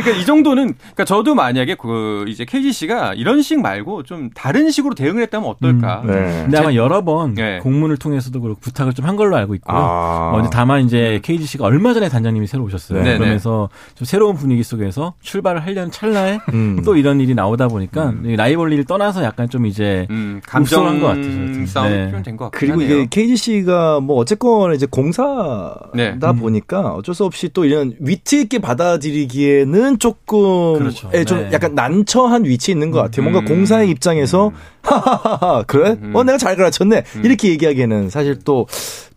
그러니까 0.00 0.22
이 0.22 0.24
정도는 0.24 0.74
그러니까 0.78 1.04
저도 1.04 1.34
만약에 1.34 1.74
그 1.74 2.24
이제 2.28 2.44
KGC가 2.44 3.14
이런 3.14 3.42
식 3.42 3.60
말고 3.60 4.04
좀 4.04 4.30
다른 4.34 4.70
식으로 4.70 4.94
대응을 4.94 5.22
했다면 5.22 5.48
어떨까. 5.48 6.02
음, 6.04 6.06
네. 6.06 6.42
근데 6.44 6.58
아마 6.58 6.74
여러 6.74 7.02
번 7.02 7.34
네. 7.34 7.58
공문을 7.58 7.96
통해서도 7.96 8.40
그렇고 8.40 8.60
부탁을 8.60 8.92
좀 8.94 9.08
한 9.08 9.16
걸로 9.16 9.36
알고 9.36 9.54
있고요. 9.54 9.76
아. 9.76 10.32
어, 10.34 10.50
다만 10.50 10.84
이제 10.84 11.18
KGC가 11.22 11.64
얼마 11.64 11.94
전에 11.94 12.10
단장님이 12.10 12.46
새로 12.46 12.64
오셨어요. 12.64 13.02
네. 13.02 13.16
그러면서 13.16 13.70
좀 13.94 14.04
새로운 14.04 14.36
분위기 14.36 14.62
속에서 14.62 15.14
출발을 15.22 15.64
하려는 15.64 15.90
찰나에 15.90 16.40
음. 16.52 16.82
또 16.84 16.94
이런 16.96 17.20
일이 17.20 17.34
나오다 17.34 17.68
보니까 17.68 18.10
음. 18.10 18.34
라이벌리를 18.36 18.84
떠나서 18.84 19.24
약간 19.24 19.48
좀 19.48 19.64
이제 19.64 20.06
음, 20.10 20.42
감정한 20.46 21.00
것 21.00 21.06
같아요. 21.06 21.66
싸움이 21.66 21.90
네. 21.90 22.22
된것 22.22 22.38
같고 22.38 22.50
그리고 22.52 22.82
하네요. 22.82 22.96
이게 22.98 23.06
KGC가 23.10 24.00
뭐 24.00 24.16
어쨌건 24.16 24.74
이제 24.74 24.84
공사다 24.84 25.90
네. 25.94 26.18
보니까 26.18 26.92
어쩔 26.92 27.14
수 27.14 27.24
없이 27.24 27.48
또 27.54 27.64
이런 27.64 27.94
위트 28.00 28.34
있게 28.36 28.58
받아들이기에는 28.58 29.87
조금 29.98 30.78
그렇죠. 30.78 31.08
예, 31.14 31.24
좀 31.24 31.38
네. 31.44 31.50
약간 31.52 31.74
난처한 31.74 32.44
위치에 32.44 32.72
있는 32.74 32.90
것 32.90 33.00
같아요. 33.00 33.22
뭔가 33.22 33.40
음. 33.40 33.44
공사의 33.46 33.88
입장에서 33.88 34.52
하하하하 34.82 35.62
그래? 35.66 35.96
음. 36.02 36.14
어 36.14 36.24
내가 36.24 36.36
잘 36.36 36.56
가르쳤네 36.56 37.04
음. 37.16 37.24
이렇게 37.24 37.48
얘기하기에는 37.50 38.10
사실 38.10 38.38
또 38.44 38.66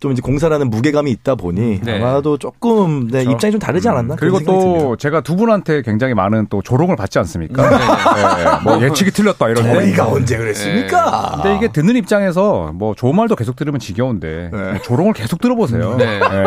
좀 0.02 0.10
이제 0.10 0.20
공사라는 0.20 0.68
무게감이 0.68 1.12
있다 1.12 1.36
보니 1.36 1.80
네. 1.80 2.02
아마도 2.02 2.36
조금 2.36 3.06
네, 3.06 3.18
그렇죠. 3.20 3.30
입장이 3.30 3.52
좀 3.52 3.60
다르지 3.60 3.88
않았나? 3.88 4.16
그리고 4.16 4.40
또 4.40 4.58
듭니다. 4.60 4.96
제가 4.98 5.20
두 5.20 5.36
분한테 5.36 5.82
굉장히 5.82 6.12
많은 6.14 6.48
또 6.50 6.60
조롱을 6.60 6.96
받지 6.96 7.20
않습니까? 7.20 7.62
네, 7.70 7.76
네, 7.76 8.44
네. 8.44 8.50
뭐 8.64 8.82
예측이 8.82 9.12
틀렸다 9.12 9.48
이런. 9.50 9.62
저희가 9.62 10.08
언제 10.08 10.36
그랬습니까? 10.36 11.40
근데 11.40 11.56
이게 11.56 11.68
듣는 11.70 11.94
입장에서 11.94 12.72
뭐 12.74 12.96
좋은 12.96 13.14
말도 13.14 13.36
계속 13.36 13.54
들으면 13.54 13.78
지겨운데 13.78 14.50
조롱을 14.82 15.12
계속 15.12 15.40
들어보세요. 15.40 15.96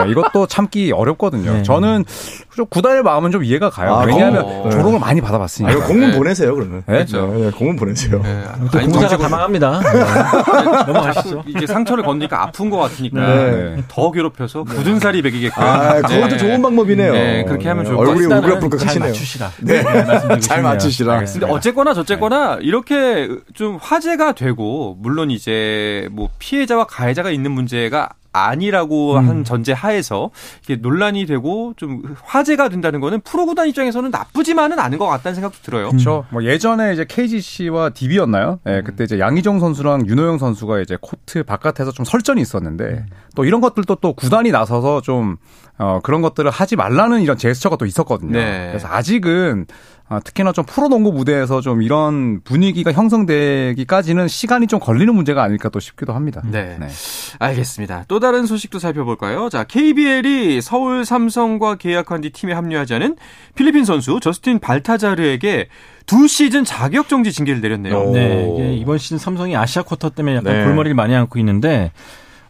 이것도 0.09 0.47
참기 0.47 0.91
어렵거든요. 0.91 1.63
저는 1.63 2.03
구단의 2.69 3.03
마음은 3.03 3.31
좀 3.31 3.45
이해가 3.45 3.69
가요. 3.69 3.93
아, 3.95 4.05
왜냐하면 4.15 4.43
어, 4.45 4.69
조롱을 4.69 4.99
많이 4.99 5.21
받아봤으니까. 5.21 5.73
아, 5.73 5.87
공문 5.87 6.11
보내세요 6.13 6.53
그러면. 6.55 6.83
그렇죠. 6.85 7.51
공문 7.57 7.75
보내세요. 7.75 8.21
공사가 8.71 9.17
다 9.17 9.29
망합니다. 9.29 9.81
넘어가시죠. 10.87 11.43
이게 11.47 11.65
상처를 11.67 12.03
건드니까 12.03 12.43
아픈 12.43 12.69
것 12.69 12.77
같으니까 12.77 13.19
네. 13.19 13.77
더 13.87 14.11
괴롭혀서 14.11 14.63
굳은 14.63 14.99
살이 14.99 15.21
베기게끔. 15.21 15.61
아, 15.61 16.01
그것도 16.01 16.27
네. 16.29 16.37
좋은 16.37 16.61
방법이네요. 16.61 17.11
네, 17.13 17.43
그렇게 17.43 17.67
하면 17.69 17.85
좋을 17.85 17.97
것 17.97 18.03
같아요. 18.03 18.25
얼굴이 18.25 18.39
우글우글하시네요. 18.39 18.99
잘 18.99 18.99
맞추시라. 18.99 19.51
네, 19.61 19.83
네잘 20.29 20.61
맞추시라. 20.61 21.19
근데 21.25 21.45
어쨌거나 21.47 21.93
저쨌거나 21.93 22.57
이렇게 22.61 23.29
좀 23.53 23.77
화제가 23.81 24.33
되고 24.33 24.95
물론 24.99 25.31
이제 25.31 26.07
뭐 26.11 26.29
피해자와 26.39 26.85
가해자가 26.85 27.31
있는 27.31 27.51
문제가 27.51 28.09
아니라고 28.35 29.13
음. 29.13 29.27
한 29.27 29.43
전제 29.43 29.71
하에서 29.71 30.31
이게 30.63 30.75
논란이 30.75 31.25
되고 31.25 31.73
좀 31.77 32.01
화제가 32.23 32.69
된다는 32.69 32.99
거는 32.99 33.21
프로 33.21 33.45
구단 33.45 33.67
입장에서는 33.67 34.11
나쁘지만은 34.11 34.79
않은 34.79 34.97
것 34.97 35.07
같다는 35.07 35.35
생각도 35.35 35.59
들어요. 35.61 35.89
그렇죠. 35.89 36.25
뭐 36.29 36.43
예전에 36.43 36.93
이제 36.93 37.05
KGC와 37.07 37.91
DB였나요? 37.91 38.59
예, 38.67 38.71
네, 38.71 38.81
그때 38.83 39.05
이제 39.05 39.19
양희종 39.19 39.59
선수랑 39.59 40.07
윤호영 40.07 40.37
선수가 40.37 40.81
이제 40.81 40.97
코트 41.01 41.43
바깥에서 41.43 41.91
좀 41.91 42.05
설전이 42.05 42.41
있었는데 42.41 42.83
음. 42.83 43.05
또 43.35 43.45
이런 43.45 43.61
것들도 43.61 43.95
또 43.95 44.13
구단이 44.13 44.51
나서서 44.51 45.01
좀 45.01 45.37
어, 45.77 45.99
그런 46.03 46.21
것들을 46.21 46.49
하지 46.49 46.75
말라는 46.75 47.21
이런 47.21 47.37
제스처가 47.37 47.75
또 47.77 47.85
있었거든요. 47.85 48.31
네. 48.31 48.67
그래서 48.69 48.87
아직은 48.89 49.65
아, 50.07 50.19
특히나 50.19 50.51
좀 50.51 50.65
프로농구 50.65 51.11
무대에서 51.13 51.61
좀 51.61 51.81
이런 51.81 52.41
분위기가 52.41 52.91
형성되기까지는 52.91 54.27
시간이 54.27 54.67
좀 54.67 54.79
걸리는 54.79 55.13
문제가 55.13 55.41
아닐까 55.41 55.69
또 55.69 55.79
싶기도 55.79 56.13
합니다. 56.13 56.43
네. 56.45 56.77
네. 56.79 56.87
알겠습니다. 57.39 58.05
또 58.07 58.19
다른 58.19 58.45
소식도 58.45 58.77
살펴볼까요? 58.77 59.49
자, 59.49 59.63
KBL이 59.63 60.61
서울 60.61 61.05
삼성과 61.05 61.75
계약한 61.75 62.21
뒤 62.21 62.29
팀에 62.29 62.53
합류하지 62.53 62.93
않은 62.93 63.15
필리핀 63.55 63.83
선수 63.83 64.19
저스틴 64.21 64.59
발타자르에게 64.59 65.69
두 66.05 66.27
시즌 66.27 66.63
자격 66.63 67.09
정지 67.09 67.31
징계를 67.31 67.61
내렸네요. 67.61 68.11
네. 68.11 68.75
이번 68.75 68.99
시즌 68.99 69.17
삼성이 69.17 69.55
아시아 69.55 69.81
쿼터 69.81 70.11
때문에 70.11 70.35
약간 70.35 70.53
네. 70.53 70.63
골머리를 70.65 70.93
많이 70.93 71.15
안고 71.15 71.39
있는데 71.39 71.91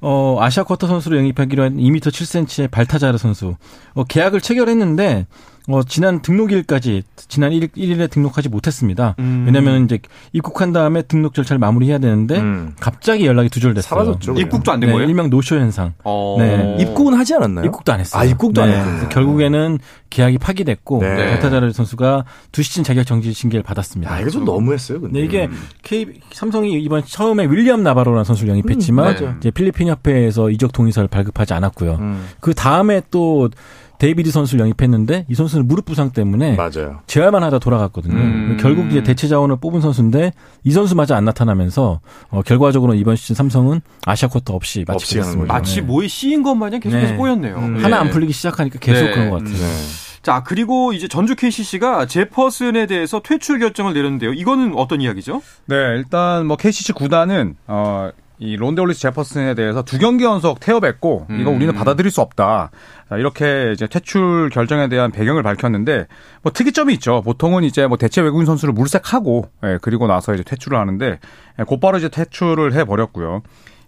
어, 0.01 0.37
아시아 0.41 0.63
쿼터 0.63 0.87
선수로 0.87 1.17
영입하기로 1.17 1.63
한 1.63 1.77
2m 1.77 2.01
7cm의 2.01 2.69
발타자르 2.69 3.17
선수. 3.17 3.55
어, 3.93 4.03
계약을 4.03 4.41
체결했는데 4.41 5.25
어, 5.67 5.81
지난 5.83 6.21
등록일까지 6.21 7.01
지난 7.15 7.51
1일, 7.51 7.71
1일에 7.75 8.09
등록하지 8.11 8.49
못했습니다. 8.49 9.15
음. 9.17 9.43
왜냐하면 9.47 9.85
이제 9.85 9.97
입국한 10.31 10.71
다음에 10.73 11.01
등록 11.01 11.33
절차를 11.33 11.57
마무리해야 11.59 11.97
되는데 11.97 12.37
음. 12.39 12.73
갑자기 12.79 13.25
연락이 13.25 13.49
두절됐어요. 13.49 13.89
사라졌죠. 13.89 14.33
네. 14.33 14.41
입국도 14.41 14.71
안 14.71 14.79
된 14.79 14.91
거예요? 14.91 15.07
일명 15.07 15.29
노쇼 15.31 15.55
현상. 15.55 15.93
어. 16.03 16.35
네. 16.37 16.77
입국은 16.79 17.15
하지 17.15 17.33
않았나요? 17.33 17.65
입국도 17.65 17.91
안 17.93 17.99
했어요. 17.99 18.21
아, 18.21 18.25
입국도 18.25 18.63
네. 18.65 18.73
안 18.75 18.87
했어요. 18.87 19.09
결국에는 19.09 19.79
계약이 20.11 20.37
파기됐고 20.37 20.99
네. 21.01 21.15
베탄자르 21.15 21.71
선수가 21.73 22.25
두 22.51 22.61
시즌 22.61 22.83
자격 22.83 23.05
정지 23.05 23.33
징계를 23.33 23.63
받았습니다. 23.63 24.13
아, 24.13 24.19
이거 24.21 24.29
좀 24.29 24.45
너무했어요. 24.45 25.01
근데 25.01 25.19
네, 25.19 25.25
이게 25.25 25.49
K 25.83 26.05
삼성이 26.31 26.79
이번 26.81 27.03
처음에 27.03 27.45
윌리엄 27.47 27.81
나바로라는 27.83 28.23
선수를 28.23 28.49
영입했지만 28.51 29.17
음, 29.23 29.35
이제 29.39 29.49
필리핀 29.51 29.87
협회에서 29.87 30.51
이적 30.51 30.71
동의서를 30.73 31.07
발급하지 31.07 31.53
않았고요. 31.55 31.95
음. 31.99 32.27
그 32.39 32.53
다음에 32.53 33.01
또 33.09 33.49
데이비드 33.99 34.31
선수를 34.31 34.61
영입했는데 34.61 35.25
이 35.29 35.35
선수는 35.35 35.67
무릎 35.67 35.85
부상 35.85 36.11
때문에 36.11 36.55
맞아요. 36.55 36.99
재활만 37.07 37.43
하다 37.43 37.59
돌아갔거든요. 37.59 38.15
음. 38.15 38.57
결국 38.59 38.87
이제 38.91 39.03
대체 39.03 39.27
자원을 39.27 39.57
뽑은 39.57 39.81
선수인데 39.81 40.33
이 40.63 40.71
선수마저 40.71 41.15
안 41.15 41.25
나타나면서 41.25 41.99
어, 42.29 42.41
결과적으로 42.43 42.93
이번 42.93 43.15
시즌 43.15 43.35
삼성은 43.35 43.81
아시아 44.05 44.29
쿼터 44.29 44.53
없이 44.53 44.85
마치게 44.87 45.21
됐습니다. 45.21 45.53
마치 45.53 45.75
네. 45.75 45.81
뭐에 45.81 46.07
씌인 46.07 46.43
것 46.43 46.55
마냥 46.55 46.79
계속해서 46.79 47.11
네. 47.11 47.17
꼬였네요. 47.17 47.55
음. 47.57 47.83
하나 47.83 47.99
안 47.99 48.09
풀리기 48.09 48.33
시작하니까 48.33 48.79
계속 48.79 49.05
네. 49.05 49.11
그런 49.11 49.29
것 49.29 49.37
같아요. 49.39 49.57
네. 49.57 50.05
자, 50.25 50.41
그리고 50.43 50.91
이제 50.91 51.07
전주 51.07 51.35
KCC가 51.35 52.07
제퍼슨에 52.07 52.87
대해서 52.87 53.21
퇴출 53.21 53.59
결정을 53.59 53.93
내렸는데요. 53.93 54.33
이거는 54.33 54.73
어떤 54.75 54.99
이야기죠? 54.99 55.43
네, 55.65 55.75
일단 55.75 56.47
뭐 56.47 56.57
KCC 56.57 56.93
구단은 56.93 57.55
어, 57.67 58.09
이 58.37 58.57
론데올리스 58.57 58.99
제퍼슨에 58.99 59.53
대해서 59.55 59.81
두 59.83 59.97
경기 59.97 60.23
연속 60.25 60.59
태업했고 60.59 61.27
음. 61.29 61.39
이거 61.39 61.51
우리는 61.51 61.73
받아들일 61.73 62.11
수 62.11 62.21
없다. 62.21 62.69
이렇게 63.11 63.71
이제 63.73 63.87
퇴출 63.87 64.49
결정에 64.49 64.89
대한 64.89 65.11
배경을 65.11 65.43
밝혔는데 65.43 66.07
뭐 66.41 66.51
특이점이 66.51 66.93
있죠. 66.95 67.21
보통은 67.21 67.63
이제 67.63 67.87
뭐 67.87 67.97
대체 67.97 68.21
외국인 68.21 68.45
선수를 68.45 68.73
물색하고 68.73 69.45
예, 69.63 69.77
그리고 69.81 70.07
나서 70.07 70.33
이제 70.33 70.43
퇴출을 70.43 70.77
하는데 70.77 71.19
예, 71.59 71.63
곧바로 71.63 71.97
이제 71.97 72.09
퇴출을 72.09 72.73
해 72.73 72.83
버렸고요. 72.83 73.41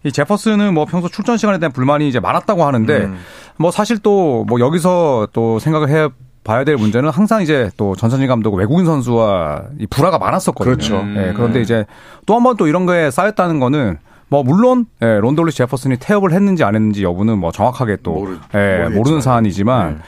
이 0.03 0.11
제퍼슨은 0.11 0.73
뭐 0.73 0.85
평소 0.85 1.09
출전 1.09 1.37
시간에 1.37 1.57
대한 1.59 1.71
불만이 1.73 2.07
이제 2.07 2.19
많았다고 2.19 2.63
하는데 2.63 2.95
음. 3.05 3.17
뭐 3.57 3.71
사실 3.71 3.97
또 3.97 4.45
뭐 4.47 4.59
여기서 4.59 5.27
또 5.33 5.59
생각을 5.59 5.89
해 5.89 6.09
봐야 6.43 6.63
될 6.63 6.77
문제는 6.77 7.09
항상 7.09 7.41
이제 7.41 7.69
또 7.75 7.95
전선진 7.95 8.27
감독 8.29 8.53
외국인 8.53 8.85
선수와 8.85 9.63
이 9.79 9.87
불화가 9.87 10.17
많았었거든요. 10.19 10.75
그렇죠. 10.75 11.03
예, 11.17 11.33
그런데 11.35 11.59
이제 11.59 11.85
또 12.25 12.35
한 12.35 12.43
번 12.43 12.55
또 12.55 12.67
이런 12.67 12.85
거에 12.85 13.11
쌓였다는 13.11 13.59
거는 13.59 13.97
뭐 14.29 14.43
물론 14.43 14.85
예, 15.01 15.19
론돌리 15.19 15.51
제퍼슨이 15.51 15.97
태업을 15.99 16.33
했는지 16.33 16.63
안 16.63 16.75
했는지 16.75 17.03
여부는 17.03 17.37
뭐 17.37 17.51
정확하게 17.51 17.97
또 18.03 18.13
모르, 18.13 18.37
예, 18.55 18.89
모르는 18.89 19.21
사안이지만 19.21 19.95
네. 19.95 20.01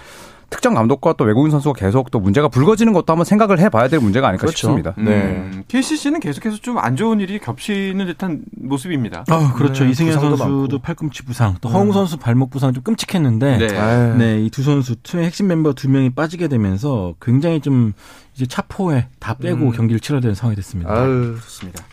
특정 0.51 0.73
감독과 0.73 1.13
또 1.13 1.25
외국인 1.25 1.51
선수가 1.51 1.79
계속 1.79 2.09
또 2.09 2.19
문제가 2.19 2.47
불거지는 2.47 2.91
것도 2.91 3.13
한번 3.13 3.23
생각을 3.23 3.59
해봐야 3.59 3.87
될 3.87 3.99
문제가 3.99 4.29
아닐까 4.29 4.41
그렇죠. 4.47 4.57
싶습니다. 4.57 4.95
네. 4.97 5.03
음, 5.03 5.63
KCC는 5.67 6.19
계속해서 6.21 6.57
좀 6.57 6.79
안 6.79 6.95
좋은 6.95 7.19
일이 7.19 7.37
겹치는 7.37 8.07
듯한 8.07 8.41
모습입니다. 8.57 9.25
아, 9.29 9.53
그렇죠. 9.53 9.83
네, 9.83 9.91
이승현 9.91 10.13
선수도 10.19 10.43
많고. 10.43 10.79
팔꿈치 10.79 11.23
부상, 11.23 11.55
또 11.61 11.69
허웅 11.69 11.89
음. 11.89 11.91
선수 11.91 12.17
발목 12.17 12.49
부상 12.49 12.73
좀 12.73 12.81
끔찍했는데, 12.83 13.57
네, 13.59 14.13
네 14.17 14.39
이 14.43 14.49
두 14.49 14.63
선수 14.63 14.95
투의 15.03 15.25
핵심 15.27 15.45
멤버 15.47 15.73
두 15.73 15.87
명이 15.87 16.09
빠지게 16.15 16.47
되면서 16.47 17.13
굉장히 17.21 17.61
좀 17.61 17.93
이제 18.33 18.47
차포에 18.47 19.05
다 19.19 19.35
빼고 19.35 19.67
음. 19.67 19.71
경기를 19.71 19.99
치러야 19.99 20.19
되는 20.19 20.33
상황이 20.33 20.55
됐습니다. 20.55 20.91
아유, 20.91 21.35
좋습니다. 21.43 21.83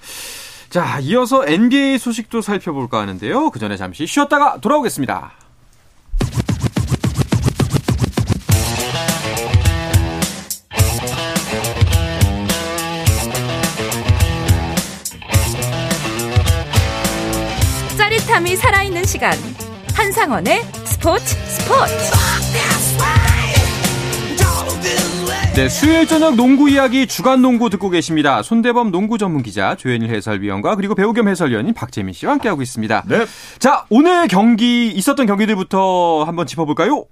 자, 0.77 0.99
이어서 1.01 1.43
NBA 1.47 1.97
소식도 1.97 2.43
살펴볼까 2.43 3.01
하는데요. 3.01 3.49
그 3.49 3.59
전에 3.59 3.79
잠시 3.79 4.07
쉬었다가 4.07 4.59
돌아오겠습니다. 4.61 5.33
짜릿함이 17.97 18.57
살아있는 18.57 19.05
시간. 19.05 19.33
한상원의 19.95 20.63
스포츠 20.85 21.25
스포츠. 21.25 22.36
네, 25.57 25.71
수요일 25.71 26.07
저녁 26.07 26.35
농구 26.37 26.69
이야기 26.69 27.07
주간 27.07 27.41
농구 27.41 27.71
듣고 27.71 27.89
계십니다. 27.89 28.43
손대범 28.43 28.91
농구 28.91 29.17
전문 29.17 29.43
기자 29.43 29.75
조현일 29.75 30.11
해설위원과 30.11 30.77
그리고 30.77 30.95
배우 30.95 31.15
겸 31.15 31.29
해설위원인 31.29 31.73
박재민 31.73 32.13
씨와 32.13 32.33
함께하고 32.33 32.61
있습니다. 32.61 33.05
네. 33.09 33.25
자, 33.59 33.87
오늘 33.89 34.29
경기 34.29 34.89
있었던 34.89 35.25
경기들부터 35.25 36.25
한번 36.25 36.47
짚어볼까요? 36.47 37.07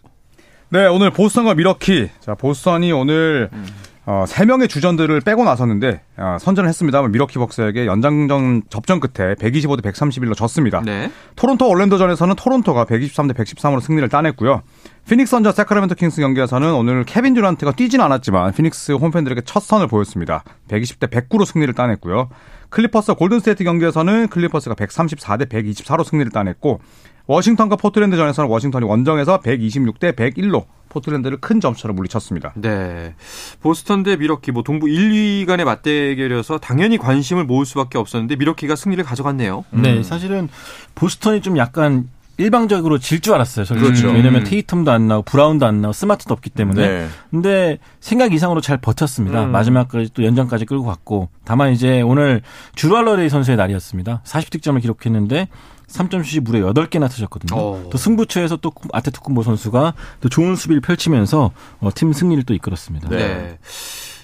네, 0.69 0.85
오늘 0.85 1.11
보스턴과 1.11 1.55
미러키. 1.55 2.11
자, 2.21 2.35
보스턴이 2.35 2.93
오늘 2.93 3.49
음. 3.55 3.67
어, 4.07 4.25
3명의 4.27 4.69
주전들을 4.69 5.21
빼고 5.23 5.45
나섰는데 5.45 6.03
어, 6.19 6.37
선전을 6.39 6.69
했습니다만 6.69 7.13
미러키 7.13 7.39
벅스에게 7.39 7.87
연장전 7.87 8.65
접전 8.69 9.01
끝에 9.01 9.35
125대 9.35 9.81
131로 9.83 10.37
졌습니다. 10.37 10.83
네. 10.85 11.11
토론토 11.37 11.67
올랜도전에서는 11.69 12.35
토론토가 12.35 12.85
123대 12.85 13.35
113으로 13.35 13.81
승리를 13.81 14.07
따냈고요. 14.09 14.63
피닉스 15.09 15.31
선즈 15.31 15.53
새크라멘토 15.53 15.95
킹스 15.95 16.21
경기에서는 16.21 16.73
오늘 16.75 17.05
케빈 17.05 17.35
듀란트가 17.35 17.73
뛰진 17.73 18.01
않았지만 18.01 18.53
피닉스 18.53 18.93
홈팬들에게 18.93 19.43
첫 19.47 19.61
선을 19.61 19.87
보였습니다. 19.87 20.45
120대 20.69 21.11
109로 21.11 21.47
승리를 21.47 21.73
따냈고요. 21.73 22.29
클리퍼스 22.69 23.15
골든스테이트 23.15 23.65
경기에서는 23.65 24.29
클리퍼스가 24.29 24.75
134대 24.75 25.49
124로 25.49 26.05
승리를 26.05 26.31
따냈고 26.33 26.81
워싱턴과 27.27 27.77
포트랜드전에서는 27.77 28.51
워싱턴이 28.51 28.85
원정에서 28.87 29.41
126대 29.41 30.15
101로 30.15 30.65
포트랜드를 30.91 31.39
큰 31.41 31.61
점차로 31.61 31.95
물리쳤습니다. 31.95 32.53
네. 32.57 33.15
보스턴 33.61 34.03
대 34.03 34.17
밀워키 34.17 34.53
뭐 34.53 34.63
동부 34.63 34.89
1, 34.89 35.11
2위 35.13 35.47
간의 35.47 35.65
맞대결이어서 35.65 36.59
당연히 36.59 36.99
관심을 36.99 37.45
모을 37.45 37.67
수밖에 37.67 37.99
없었는데 37.99 38.37
밀워키가 38.37 38.77
승리를 38.77 39.03
가져갔네요. 39.03 39.65
네, 39.71 39.97
음. 39.99 40.03
사실은 40.03 40.49
보스턴이 40.95 41.41
좀 41.41 41.57
약간 41.57 42.09
일방적으로 42.37 42.99
질 42.99 43.21
줄 43.21 43.33
알았어요. 43.35 43.65
그렇죠. 43.65 44.09
왜냐면 44.09 44.35
하 44.35 44.39
음. 44.39 44.45
테이텀도 44.45 44.89
안 44.89 45.07
나오고 45.09 45.25
브라운도 45.25 45.67
안 45.67 45.81
나오고 45.81 45.93
스마트도 45.93 46.35
없기 46.35 46.51
때문에. 46.51 46.87
네. 46.89 47.07
근데 47.31 47.79
생각 48.01 48.33
이상으로 48.33 48.61
잘 48.61 48.77
버텼습니다. 48.77 49.45
음. 49.45 49.53
마지막까지 49.53 50.11
또 50.15 50.25
연장까지 50.25 50.67
끌고 50.67 50.85
갔고. 50.85 51.29
다만 51.45 51.73
이제 51.73 52.03
오늘 52.03 52.43
주루알러레이 52.75 53.29
선수의 53.29 53.57
날이었습니다. 53.57 54.23
40득점을 54.25 54.81
기록했는데 54.83 55.49
3점 55.95 56.25
슛이 56.25 56.41
무려 56.41 56.73
8개나 56.73 57.09
터졌거든요. 57.09 57.59
오. 57.59 57.75
어. 57.75 57.89
또 57.91 57.99
승부처에서 57.99 58.57
또 58.57 58.73
아테투쿤보 58.93 59.43
선수가 59.43 59.95
또 60.21 60.29
좋은 60.29 60.57
수비를 60.57 60.81
펼치면서 60.81 61.53
어, 61.81 61.91
팀 61.95 62.13
승리를 62.13 62.43
또 62.45 62.55
이끌었습니다. 62.55 63.09
네. 63.09 63.59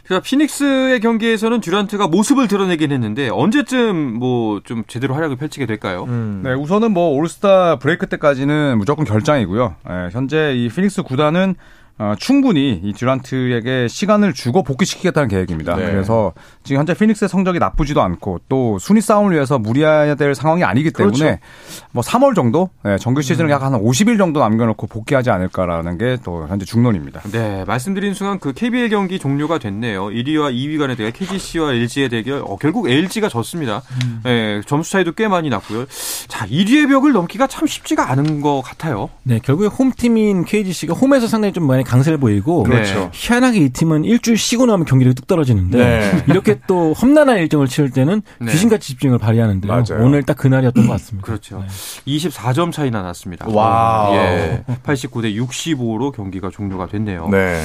그러니까 0.04 0.24
피닉스의 0.24 0.98
경기에서는 0.98 1.60
듀란트가 1.60 2.08
모습을 2.08 2.48
드러내긴 2.48 2.90
했는데 2.90 3.28
언제쯤 3.28 4.14
뭐 4.18 4.60
좀 4.64 4.84
제대로 4.86 5.14
활약을 5.14 5.36
펼치게 5.36 5.66
될까요? 5.66 6.04
음. 6.08 6.42
네, 6.44 6.52
우선은 6.52 6.92
뭐 6.92 7.10
올스타 7.16 7.76
브레이크 7.78 8.06
때까지는 8.08 8.78
무조건 8.78 9.04
결장이고요. 9.04 9.76
네, 9.88 10.08
현재 10.12 10.54
이 10.56 10.68
피닉스 10.68 11.02
구단은 11.02 11.54
어, 12.00 12.14
충분히 12.18 12.80
이 12.82 12.94
듀란트에게 12.94 13.86
시간을 13.88 14.32
주고 14.32 14.62
복귀시키겠다는 14.62 15.28
계획입니다. 15.28 15.76
네. 15.76 15.84
그래서 15.90 16.32
지금 16.62 16.78
현재 16.78 16.94
피닉스의 16.94 17.28
성적이 17.28 17.58
나쁘지도 17.58 18.00
않고 18.00 18.40
또 18.48 18.78
순위 18.78 19.00
싸움을 19.02 19.34
위해서 19.34 19.58
무리해야 19.58 20.14
될 20.14 20.34
상황이 20.34 20.64
아니기 20.64 20.92
때문에 20.92 21.18
그렇죠. 21.18 21.38
뭐 21.92 22.02
3월 22.02 22.34
정도 22.34 22.70
네, 22.84 22.96
정규 22.96 23.20
시즌을 23.20 23.50
음. 23.50 23.52
약한 23.52 23.72
50일 23.72 24.16
정도 24.16 24.40
남겨놓고 24.40 24.86
복귀하지 24.86 25.30
않을까라는 25.30 25.98
게 25.98 26.10
또 26.24 26.46
현재 26.48 26.64
중론입니다. 26.64 27.20
네, 27.32 27.64
말씀드린 27.66 28.14
순간 28.14 28.38
그 28.38 28.52
KBL 28.52 28.88
경기 28.88 29.18
종료가 29.18 29.58
됐네요. 29.58 30.06
1위와 30.06 30.52
2위 30.52 30.78
간의 30.78 30.96
대결, 30.96 31.12
KGC와 31.12 31.72
LG의 31.72 32.08
대결. 32.08 32.42
어, 32.44 32.56
결국 32.56 32.88
LG가 32.90 33.28
졌습니다. 33.28 33.82
음. 34.04 34.20
네, 34.24 34.60
점수 34.66 34.92
차이도 34.92 35.12
꽤 35.12 35.28
많이 35.28 35.48
났고요. 35.48 35.86
자, 36.28 36.46
1위의 36.46 36.88
벽을 36.88 37.12
넘기가 37.12 37.46
참 37.46 37.66
쉽지가 37.66 38.10
않은 38.10 38.40
것 38.40 38.62
같아요. 38.62 39.08
네, 39.22 39.38
결국에 39.42 39.68
홈팀인 39.68 40.44
KGC가 40.44 40.94
홈에서 40.94 41.26
상당히 41.26 41.52
좀 41.52 41.66
많이 41.66 41.84
강세를 41.90 42.18
보이고 42.18 42.62
그렇죠. 42.62 43.10
희한하게 43.12 43.58
이 43.58 43.68
팀은 43.70 44.04
일주일 44.04 44.38
쉬고 44.38 44.66
나면 44.66 44.84
경기력이 44.84 45.16
뚝 45.16 45.26
떨어지는데 45.26 45.76
네. 45.76 46.24
이렇게 46.28 46.60
또 46.68 46.92
험난한 46.92 47.38
일정을 47.38 47.66
치를 47.66 47.90
때는 47.90 48.22
네. 48.40 48.52
귀신같이 48.52 48.88
집중을 48.90 49.18
발휘하는데 49.18 49.68
오늘 49.98 50.22
딱 50.22 50.36
그날이었던 50.36 50.86
것 50.86 50.92
같습니다. 50.92 51.26
그렇죠. 51.26 51.58
네. 51.58 51.66
24점 52.18 52.70
차이나 52.72 53.02
났습니다. 53.02 53.48
와. 53.48 54.10
예. 54.14 54.64
89대 54.84 55.36
65로 55.36 56.12
경기가 56.12 56.48
종료가 56.50 56.86
됐네요. 56.86 57.28
네. 57.28 57.60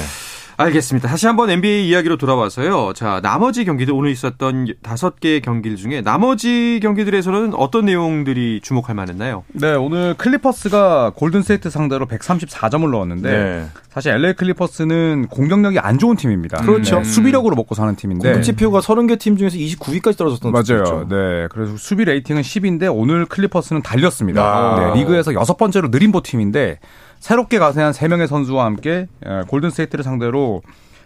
알겠습니다. 0.58 1.08
다시 1.08 1.26
한번 1.26 1.50
NBA 1.50 1.88
이야기로 1.88 2.16
돌아와서요. 2.16 2.94
자, 2.94 3.20
나머지 3.22 3.64
경기들 3.64 3.92
오늘 3.92 4.10
있었던 4.10 4.68
다섯 4.82 5.20
개의 5.20 5.42
경기들 5.42 5.76
중에 5.76 6.00
나머지 6.00 6.80
경기들에서는 6.82 7.54
어떤 7.54 7.84
내용들이 7.84 8.60
주목할 8.62 8.94
만했나요? 8.94 9.44
네, 9.52 9.74
오늘 9.74 10.14
클리퍼스가 10.14 11.12
골든스테이트 11.14 11.68
상대로 11.68 12.06
134점을 12.06 12.90
넣었는데 12.90 13.30
네. 13.30 13.66
사실 13.90 14.12
LA 14.12 14.34
클리퍼스는 14.34 15.28
공격력이 15.28 15.78
안 15.78 15.98
좋은 15.98 16.16
팀입니다. 16.16 16.58
그렇죠. 16.62 16.98
네, 16.98 17.04
수비력으로 17.04 17.54
먹고 17.54 17.74
사는 17.74 17.94
팀인데 17.94 18.28
공격 18.28 18.42
지표가 18.42 18.80
30개 18.80 19.18
팀 19.18 19.36
중에서 19.36 19.56
29위까지 19.56 20.16
떨어졌던 20.16 20.52
맞아요. 20.52 20.84
팀이죠. 20.84 21.08
네. 21.10 21.48
그래서 21.50 21.76
수비 21.76 22.04
rating은 22.04 22.42
10인데 22.42 22.90
오늘 22.94 23.26
클리퍼스는 23.26 23.82
달렸습니다. 23.82 24.42
아. 24.42 24.94
네, 24.94 25.00
리그에서 25.00 25.34
여섯 25.34 25.56
번째로 25.58 25.90
느림보 25.90 26.22
팀인데 26.22 26.78
새롭게 27.20 27.58
가세한 27.58 27.92
3명의 27.92 28.26
선수와 28.26 28.64
함께 28.64 29.06
골든스테이트를 29.48 30.04
상대로 30.04 30.62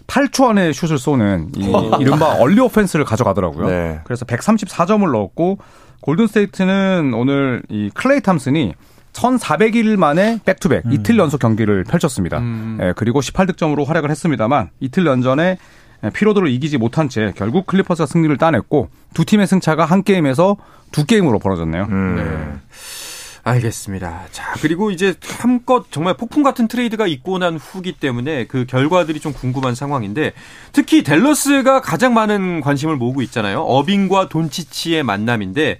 8초 0.06 0.48
안에 0.48 0.72
슛을 0.72 0.98
쏘는 0.98 1.50
이 1.56 1.72
이른바 2.00 2.34
early 2.34 2.60
offense를 2.60 3.04
가져가더라고요. 3.04 3.68
네. 3.68 4.00
그래서 4.04 4.24
134점을 4.24 5.10
넣었고 5.10 5.58
골든스테이트는 6.00 7.12
오늘 7.14 7.62
이 7.68 7.90
클레이 7.94 8.20
톰슨이 8.20 8.74
1,400일 9.12 9.96
만에 9.96 10.38
back-to-back 10.44 10.86
음. 10.86 10.92
이틀 10.92 11.18
연속 11.18 11.40
경기를 11.40 11.84
펼쳤습니다. 11.84 12.38
음. 12.38 12.78
예, 12.80 12.92
그리고 12.96 13.20
18득점으로 13.20 13.84
활약을 13.84 14.10
했습니다만 14.10 14.70
이틀 14.80 15.06
연전의 15.06 15.58
피로도를 16.14 16.48
이기지 16.50 16.78
못한 16.78 17.08
채 17.08 17.32
결국 17.36 17.66
클리퍼스가 17.66 18.06
승리를 18.06 18.36
따냈고 18.38 18.88
두 19.12 19.24
팀의 19.24 19.46
승차가 19.46 19.84
한 19.84 20.02
게임에서 20.02 20.56
두 20.92 21.04
게임으로 21.04 21.38
벌어졌네요. 21.38 21.86
음. 21.90 22.16
네. 22.16 22.60
알겠습니다. 23.42 24.24
자, 24.32 24.52
그리고 24.60 24.90
이제 24.90 25.14
한껏 25.38 25.86
정말 25.90 26.14
폭풍 26.14 26.42
같은 26.42 26.68
트레이드가 26.68 27.06
있고 27.06 27.38
난 27.38 27.56
후기 27.56 27.92
때문에 27.92 28.46
그 28.46 28.66
결과들이 28.66 29.20
좀 29.20 29.32
궁금한 29.32 29.74
상황인데 29.74 30.32
특히 30.72 31.02
댈러스가 31.02 31.80
가장 31.80 32.14
많은 32.14 32.60
관심을 32.60 32.96
모으고 32.96 33.22
있잖아요. 33.22 33.60
어빙과 33.60 34.28
돈치치의 34.28 35.02
만남인데 35.02 35.78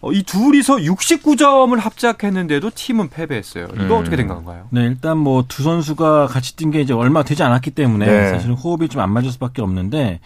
어, 0.00 0.12
이 0.12 0.22
둘이서 0.22 0.76
69점을 0.76 1.76
합작했는데도 1.80 2.70
팀은 2.74 3.08
패배했어요. 3.08 3.66
이거 3.74 3.96
음. 3.96 4.00
어떻게 4.00 4.14
된 4.14 4.28
건가요? 4.28 4.68
네, 4.70 4.82
일단 4.82 5.18
뭐 5.18 5.42
두 5.48 5.62
선수가 5.64 6.26
같이 6.28 6.54
뛴 6.56 6.70
게 6.70 6.80
이제 6.80 6.92
얼마 6.92 7.24
되지 7.24 7.42
않았기 7.42 7.72
때문에 7.72 8.06
네. 8.06 8.28
사실 8.30 8.52
호흡이 8.52 8.88
좀 8.88 9.02
안 9.02 9.10
맞을 9.10 9.30
수밖에 9.32 9.60
없는데 9.62 10.20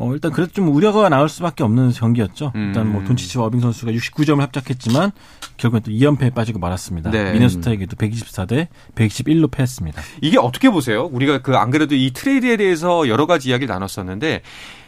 어, 0.00 0.12
일단 0.14 0.30
그래도 0.32 0.52
좀 0.52 0.68
우려가 0.74 1.08
나올 1.08 1.28
수밖에 1.28 1.64
없는 1.64 1.90
경기였죠. 1.90 2.52
음. 2.54 2.68
일단 2.68 2.90
뭐 2.90 3.02
돈치치와 3.04 3.44
어빙 3.46 3.60
선수가 3.60 3.92
69점을 3.92 4.38
합작했지만 4.40 5.10
결국엔 5.56 5.82
또 5.82 5.90
2연패에 5.90 6.32
빠지고 6.34 6.60
말았습니다. 6.60 7.10
네. 7.10 7.32
미네소타에게도 7.32 7.96
124대 7.96 8.68
121로 8.94 9.50
패했습니다. 9.50 10.00
이게 10.22 10.38
어떻게 10.38 10.70
보세요? 10.70 11.04
우리가 11.12 11.42
그 11.42 11.58
안 11.58 11.70
그래도 11.72 11.96
이 11.96 12.12
트레이드에 12.12 12.56
대해서 12.56 13.08
여러 13.08 13.26
가지 13.26 13.48
이야기를 13.48 13.72
나눴었는데 13.74 14.42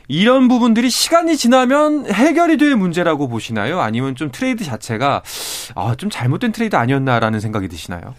이런 0.06 0.46
부분들이 0.48 0.88
시간이 0.90 1.36
지나면 1.36 2.12
해결이 2.12 2.56
될 2.56 2.76
문제라고 2.76 3.28
보시나요? 3.28 3.80
아니면 3.80 4.14
좀 4.14 4.30
트레이드 4.32 4.64
자체가 4.64 5.22
아, 5.74 5.94
좀 5.96 6.10
잘못된 6.10 6.52
트레이드 6.52 6.76
아니었나라는 6.76 7.40
생각이 7.40 7.66
드시나요? 7.68 8.14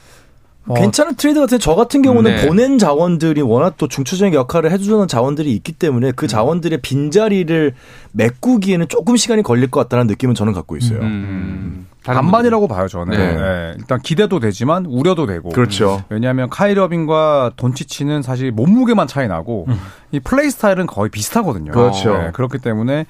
어. 0.67 0.76
괜찮은 0.76 1.15
트레이드 1.15 1.39
같은 1.39 1.60
저 1.60 1.74
같은 1.76 2.02
경우는 2.02 2.36
네. 2.36 2.47
보낸 2.47 2.78
자원들이 2.78 3.41
워낙 3.41 3.76
또 3.78 3.88
중추적인 3.88 4.34
역할을 4.34 4.71
해주는 4.71 5.08
자원들이 5.08 5.52
있기 5.54 5.71
때문에 5.71 6.12
그 6.12 6.26
음. 6.26 6.28
자원들의 6.28 6.82
빈자리를 6.82 7.74
메꾸기에는 8.12 8.88
조금 8.88 9.17
시간이 9.17 9.41
걸릴 9.41 9.71
것 9.71 9.80
같다는 9.82 10.08
느낌은 10.08 10.36
저는 10.36 10.54
갖고 10.54 10.78
있어요. 10.78 11.00
음. 11.00 11.06
음. 11.06 11.88
반반이라고 12.04 12.67
봐요 12.67 12.88
저는. 12.88 13.17
네. 13.17 13.34
네. 13.34 13.74
일단 13.78 14.00
기대도 14.00 14.39
되지만 14.39 14.86
우려도 14.86 15.26
되고. 15.26 15.50
그렇죠. 15.50 16.04
왜냐하면 16.10 16.50
카이리 16.50 16.80
어빙과 16.80 17.54
돈치치는 17.56 18.21
사실 18.21 18.52
몸무게만 18.52 19.08
차이 19.08 19.28
나고 19.28 19.65
음. 19.67 19.80
이 20.12 20.19
플레이 20.19 20.50
스타일은 20.50 20.88
거의 20.88 21.10
비슷하거든요. 21.10 21.71
그렇죠. 21.71 22.17
네. 22.17 22.32
그렇기 22.34 22.60
때문에 22.60 23.06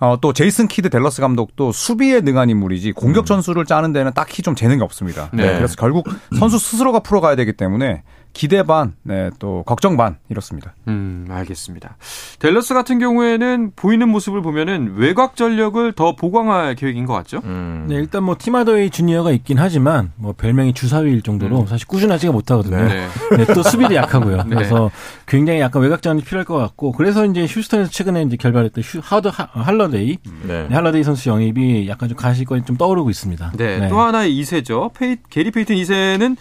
어, 0.00 0.18
또 0.20 0.32
제이슨 0.32 0.68
키드 0.68 0.90
댈러스 0.90 1.20
감독도 1.20 1.72
수비에 1.72 2.20
능한 2.20 2.50
인물이지 2.50 2.92
공격 2.92 3.24
음. 3.24 3.26
전술을 3.26 3.64
짜는 3.64 3.92
데는 3.92 4.12
딱히 4.14 4.42
좀 4.42 4.54
재능이 4.54 4.82
없습니다. 4.82 5.30
네. 5.32 5.56
그래서 5.56 5.74
결국 5.76 6.08
선수 6.38 6.58
스스로가 6.58 7.00
풀어가야 7.00 7.36
되기 7.36 7.52
때문에 7.52 8.02
기대 8.38 8.62
반, 8.62 8.92
네, 9.02 9.30
또 9.40 9.64
걱정 9.64 9.96
반 9.96 10.16
이렇습니다. 10.28 10.72
음, 10.86 11.26
알겠습니다. 11.28 11.96
댈러스 12.38 12.72
같은 12.72 13.00
경우에는 13.00 13.72
보이는 13.74 14.08
모습을 14.08 14.42
보면은 14.42 14.94
외곽 14.94 15.34
전력을 15.34 15.92
더 15.94 16.14
보강할 16.14 16.76
계획인 16.76 17.04
것 17.04 17.14
같죠? 17.14 17.40
음. 17.42 17.86
네, 17.88 17.96
일단 17.96 18.22
뭐 18.22 18.36
팀 18.38 18.52
하더웨이 18.52 18.90
주니어가 18.90 19.32
있긴 19.32 19.58
하지만 19.58 20.12
뭐 20.14 20.34
별명이 20.38 20.72
주사위일 20.72 21.22
정도로 21.22 21.62
음. 21.62 21.66
사실 21.66 21.88
꾸준하지가 21.88 22.32
못하거든요. 22.32 22.76
네. 22.76 23.08
네, 23.36 23.44
또 23.52 23.64
수비도 23.64 23.96
약하고요. 23.96 24.44
네. 24.46 24.54
그래서 24.54 24.88
굉장히 25.26 25.58
약간 25.58 25.82
외곽 25.82 26.00
전력이 26.00 26.22
필요할 26.22 26.44
것 26.44 26.58
같고 26.58 26.92
그래서 26.92 27.26
이제 27.26 27.44
휴스턴에서 27.44 27.90
최근에 27.90 28.22
이제 28.22 28.36
결별했던 28.36 28.84
휴, 28.84 29.00
하드 29.02 29.32
할러데이, 29.34 30.16
네. 30.44 30.68
네. 30.68 30.74
할러데이 30.76 31.02
선수 31.02 31.28
영입이 31.28 31.88
약간 31.88 32.08
좀 32.08 32.16
가시권이 32.16 32.64
좀 32.66 32.76
떠오르고 32.76 33.10
있습니다. 33.10 33.54
네, 33.56 33.78
네. 33.80 33.88
또 33.88 33.98
하나의 33.98 34.32
2세죠. 34.40 34.92
페이, 34.94 35.16
게리 35.28 35.50
페이튼 35.50 35.74
2세는 35.74 36.36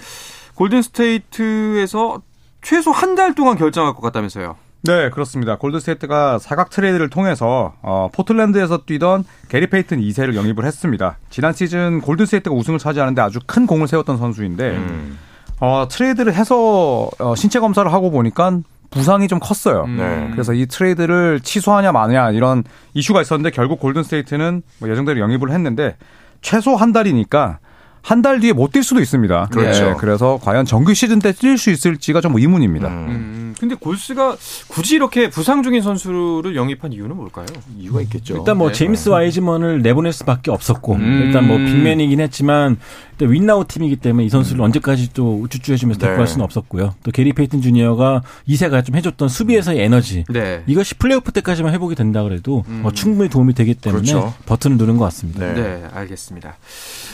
골든스테이트에서 0.58 2.22
최소 2.62 2.92
한 2.92 3.16
달 3.16 3.34
동안 3.34 3.58
결정할 3.58 3.94
것 3.94 4.02
같다면서요. 4.02 4.56
네, 4.84 5.10
그렇습니다. 5.10 5.56
골든스테이트가 5.58 6.38
4각 6.40 6.70
트레이드를 6.70 7.10
통해서 7.10 7.74
어, 7.82 8.10
포틀랜드에서 8.14 8.80
뛰던 8.86 9.24
게리 9.50 9.68
페이튼 9.68 10.00
2세를 10.00 10.36
영입을 10.36 10.66
했습니다. 10.66 11.18
지난 11.30 11.54
시즌 11.54 12.02
골든스테이트가 12.02 12.56
우승을 12.56 12.78
차지하는데 12.80 13.22
아주 13.22 13.40
큰 13.46 13.66
공을 13.66 13.88
세웠던 13.88 14.18
선수인데 14.18 14.70
음. 14.78 15.18
어, 15.60 15.88
트레이드를 15.90 16.34
해서 16.36 17.10
어, 17.20 17.36
신체 17.36 17.60
검사를 17.60 17.92
하고 17.92 18.12
보니까 18.12 18.60
부상이 18.92 19.28
좀 19.28 19.40
컸어요. 19.40 19.84
음. 19.86 19.98
네. 19.98 20.30
그래서 20.32 20.54
이 20.54 20.68
트레이드를 20.68 21.40
취소하냐 21.42 21.92
마냐 21.92 22.32
이런 22.32 22.64
이슈가 22.94 23.22
있었는데 23.22 23.50
결국 23.52 23.80
골든스테이트는 23.80 24.62
뭐 24.80 24.90
예정대로 24.90 25.20
영입을 25.20 25.52
했는데 25.52 25.96
최소 26.42 26.76
한 26.76 26.94
달이니까 26.94 27.60
한 28.08 28.22
달 28.22 28.40
뒤에 28.40 28.54
못 28.54 28.72
뛸 28.72 28.84
수도 28.84 29.02
있습니다. 29.02 29.48
그렇죠. 29.52 29.86
네, 29.90 29.96
그래서 29.98 30.40
과연 30.42 30.64
정규 30.66 30.94
시즌 30.94 31.20
때 31.20 31.32
뛸 31.34 31.58
수 31.58 31.70
있을지가 31.72 32.22
좀 32.22 32.38
의문입니다. 32.38 32.88
음. 32.88 32.94
음. 33.10 33.56
근데 33.60 33.74
골스가 33.76 34.38
굳이 34.68 34.96
이렇게 34.96 35.30
부상 35.32 35.64
중인 35.64 35.82
선수를 35.82 36.56
영입한 36.56 36.94
이유는 36.94 37.16
뭘까요? 37.18 37.48
이유가 37.78 38.02
있겠죠. 38.02 38.38
일단 38.38 38.58
뭐 38.58 38.68
네. 38.68 38.74
제임스 38.74 39.10
와이즈먼을 39.10 39.82
내보낼 39.82 40.14
수밖에 40.14 40.52
없었고 40.52 40.94
음. 40.94 41.24
일단 41.26 41.48
뭐 41.48 41.58
빅맨이긴 41.58 42.20
했지만 42.20 42.78
일단 43.14 43.34
win-now 43.34 43.66
팀이기 43.68 43.96
때문에 43.96 44.26
이 44.26 44.30
선수를 44.30 44.62
음. 44.62 44.66
언제까지 44.66 45.10
또 45.14 45.40
우쭈쭈해주면서 45.42 46.00
데리고 46.00 46.18
갈 46.18 46.26
네. 46.28 46.32
수는 46.32 46.44
없었고요. 46.46 46.94
또 47.04 47.10
게리 47.12 47.34
페이튼 47.34 47.62
주니어가 47.62 48.22
2세가 48.46 48.84
좀 48.84 48.96
해줬던 48.96 49.28
수비에서의 49.28 49.80
에너지 49.82 50.24
네. 50.30 50.62
이것이 50.68 50.94
플레이오프 50.96 51.32
때까지만 51.32 51.74
회복이 51.74 51.96
된다 51.96 52.22
그래도 52.24 52.64
음. 52.70 52.82
어, 52.86 52.92
충분히 52.92 53.28
도움이 53.28 53.54
되기 53.56 53.74
때문에 53.74 54.04
그렇죠. 54.12 54.36
버튼을 54.46 54.78
누른 54.78 54.98
것 54.98 55.06
같습니다. 55.06 55.40
네. 55.48 55.54
네, 55.56 55.84
알겠습니다. 55.94 56.58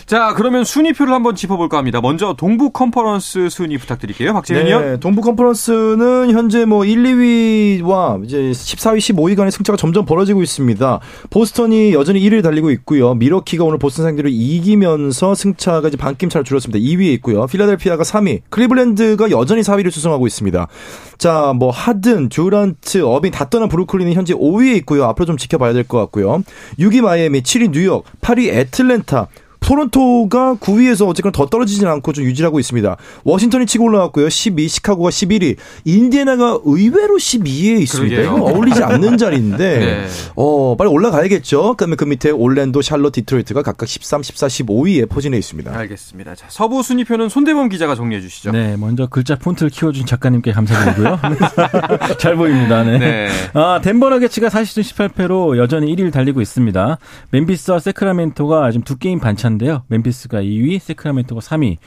자, 0.06 0.34
그러면 0.36 0.66
순위표를 0.66 1.14
한번 1.14 1.36
짚어볼까 1.36 1.78
합니다. 1.78 2.02
먼저 2.02 2.34
동부 2.38 2.72
컨퍼런스 2.72 3.50
순위 3.50 3.78
부탁드릴게요. 3.78 4.34
박재현이요. 4.34 4.80
네, 4.80 5.00
동부 5.00 5.22
컨퍼런스는 5.22 6.32
현재 6.32 6.66
뭐 6.66 6.84
1, 6.86 7.04
2위와 7.04 8.24
이제 8.26 8.38
14위, 8.52 8.98
15위 8.98 9.36
간의 9.36 9.52
승차가 9.52 9.78
점점 9.78 10.06
벌어지고 10.06 10.42
있습니다. 10.44 11.00
보스턴이 11.30 11.94
여전히 11.94 12.20
1위를 12.22 12.44
달리고 12.44 12.72
있고요. 12.72 13.14
미러키가 13.14 13.64
오늘 13.64 13.78
보스턴 13.78 14.06
상대로 14.06 14.30
이기면서 14.30 15.36
승차가 15.36 15.88
이제 15.88 15.98
반낌 15.98 16.30
차로 16.30 16.44
줄었습니다. 16.44 16.80
2위에 16.80 17.14
있고요. 17.14 17.46
필라델피아가 17.46 18.04
3위, 18.04 18.42
클리블랜드가 18.50 19.32
여전히 19.32 19.62
4위를 19.62 19.92
수성하고 19.92 20.28
있습니다. 20.28 20.68
자, 21.18 21.54
뭐 21.56 21.70
하든, 21.72 22.30
듀란트, 22.30 23.04
어빈 23.06 23.32
다 23.32 23.50
떠난 23.50 23.70
브루클린은 23.70 24.14
현재 24.14 24.34
5위에 24.34 24.76
있고요. 24.78 25.06
앞으로 25.06 25.26
좀 25.26 25.38
지켜봐야 25.38 25.72
될 25.74 25.84
것 25.84 26.00
같고요. 26.00 26.44
6위 26.80 27.02
마이애미, 27.02 27.42
7위 27.42 27.72
뉴욕, 27.72 28.06
8위 28.22 28.48
애틀랜타, 28.54 29.28
토론토가 29.64 30.56
9위에서 30.56 31.08
어쨌거나 31.08 31.32
더 31.32 31.46
떨어지진 31.46 31.88
않고 31.88 32.12
좀 32.14 32.26
유지하고 32.26 32.60
있습니다. 32.60 32.98
워싱턴이 33.24 33.66
치고 33.66 33.86
올라왔고요. 33.86 34.30
12, 34.30 34.68
시카고가 34.68 35.10
11위, 35.10 35.56
인디애나가 35.86 36.60
의외로 36.66 37.16
12위에 37.16 37.82
있습니다. 37.82 38.22
이건 38.22 38.42
어울리지 38.42 38.84
않는 38.84 39.18
자리인데 39.18 39.80
네. 39.80 40.08
어, 40.36 40.76
빨리 40.76 40.90
올라가야겠죠. 40.90 41.76
그다음에 41.76 41.96
그 41.96 42.04
밑에 42.04 42.30
올랜도, 42.30 42.82
샬롯, 42.82 43.14
디트로이트가 43.14 43.62
각각 43.62 43.88
13, 43.88 44.22
14, 44.24 44.48
15위에 44.48 45.10
포진해 45.10 45.38
있습니다. 45.38 45.74
알겠습니다. 45.74 46.36
자, 46.36 46.46
서부 46.50 46.84
순위표는 46.84 47.30
손대범 47.30 47.70
기자가 47.70 47.96
정리해 47.96 48.22
주시죠. 48.22 48.52
네, 48.52 48.76
먼저 48.78 49.08
글자 49.08 49.38
폰트를 49.38 49.70
키워준 49.70 50.06
작가님께 50.06 50.52
감사드리고요. 50.52 51.20
잘 52.20 52.36
보입니다. 52.36 52.84
네. 52.84 52.98
네. 52.98 53.30
아, 53.54 53.80
덴버 53.82 54.10
너게츠가 54.10 54.50
40승 54.50 55.12
18패로 55.14 55.58
여전히 55.58 55.96
1위를 55.96 56.12
달리고 56.12 56.42
있습니다. 56.42 56.98
멤피스와 57.32 57.80
세크라멘토가 57.80 58.72
지금 58.72 58.84
두 58.84 58.98
게임 58.98 59.20
반차 59.20 59.53
인데요. 59.54 59.84
멤피스가 59.88 60.42
2위, 60.42 60.80
세크라멘토가 60.80 61.42
3위. 61.42 61.78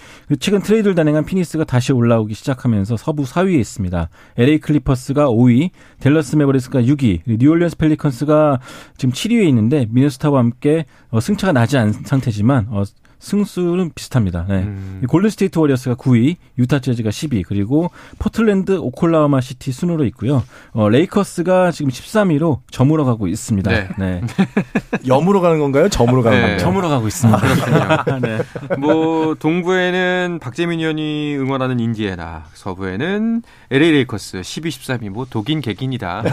최근 0.40 0.60
트레이드를 0.60 0.94
단행한 0.94 1.24
피닉스가 1.24 1.64
다시 1.64 1.92
올라오기 1.92 2.34
시작하면서 2.34 2.96
서부 2.96 3.24
4위에 3.24 3.58
있습니다. 3.60 4.08
LA 4.36 4.58
클리퍼스가 4.58 5.28
5위, 5.28 5.70
댈러스 6.00 6.36
매버릭스가 6.36 6.82
6위, 6.82 7.20
뉴올리언스 7.26 7.76
펠리컨스가 7.76 8.60
지금 8.96 9.12
7위에 9.12 9.46
있는데 9.48 9.86
미네소타와 9.90 10.38
함께 10.38 10.86
어, 11.10 11.20
승차가 11.20 11.52
나지 11.52 11.76
않은 11.78 11.92
상태지만 12.04 12.66
어, 12.70 12.84
승수는 13.18 13.92
비슷합니다. 13.94 14.44
네. 14.48 14.56
음. 14.62 15.02
골든스테이트 15.08 15.58
워리어스가 15.58 15.94
9위, 15.96 16.36
유타 16.58 16.78
재즈가 16.78 17.10
10위, 17.10 17.44
그리고 17.46 17.90
포틀랜드, 18.18 18.76
오클라호마 18.78 19.40
시티 19.40 19.72
순으로 19.72 20.04
있고요. 20.06 20.44
어, 20.72 20.88
레이커스가 20.88 21.70
지금 21.72 21.90
13위로 21.90 22.60
점으로 22.70 23.04
가고 23.04 23.26
있습니다. 23.26 23.70
네. 23.70 23.88
네. 23.98 24.22
염으로 25.06 25.40
가는 25.40 25.58
건가요? 25.58 25.88
점으로 25.88 26.22
가는 26.22 26.38
네. 26.38 26.42
건가요? 26.42 26.58
점으로 26.58 26.88
가고 26.88 27.06
있습니다. 27.08 27.38
아, 27.38 28.04
그렇군요. 28.04 28.18
네. 28.20 28.38
뭐 28.78 29.34
동부에는 29.34 30.38
박재민 30.40 30.80
의원이 30.80 31.36
응원하는 31.36 31.80
인디애나, 31.80 32.44
서부에는 32.54 33.42
LA 33.70 33.92
레이커스 33.92 34.42
12, 34.42 34.70
13위 34.70 35.08
뭐 35.08 35.26
도긴개긴이다. 35.28 36.22
네. 36.22 36.30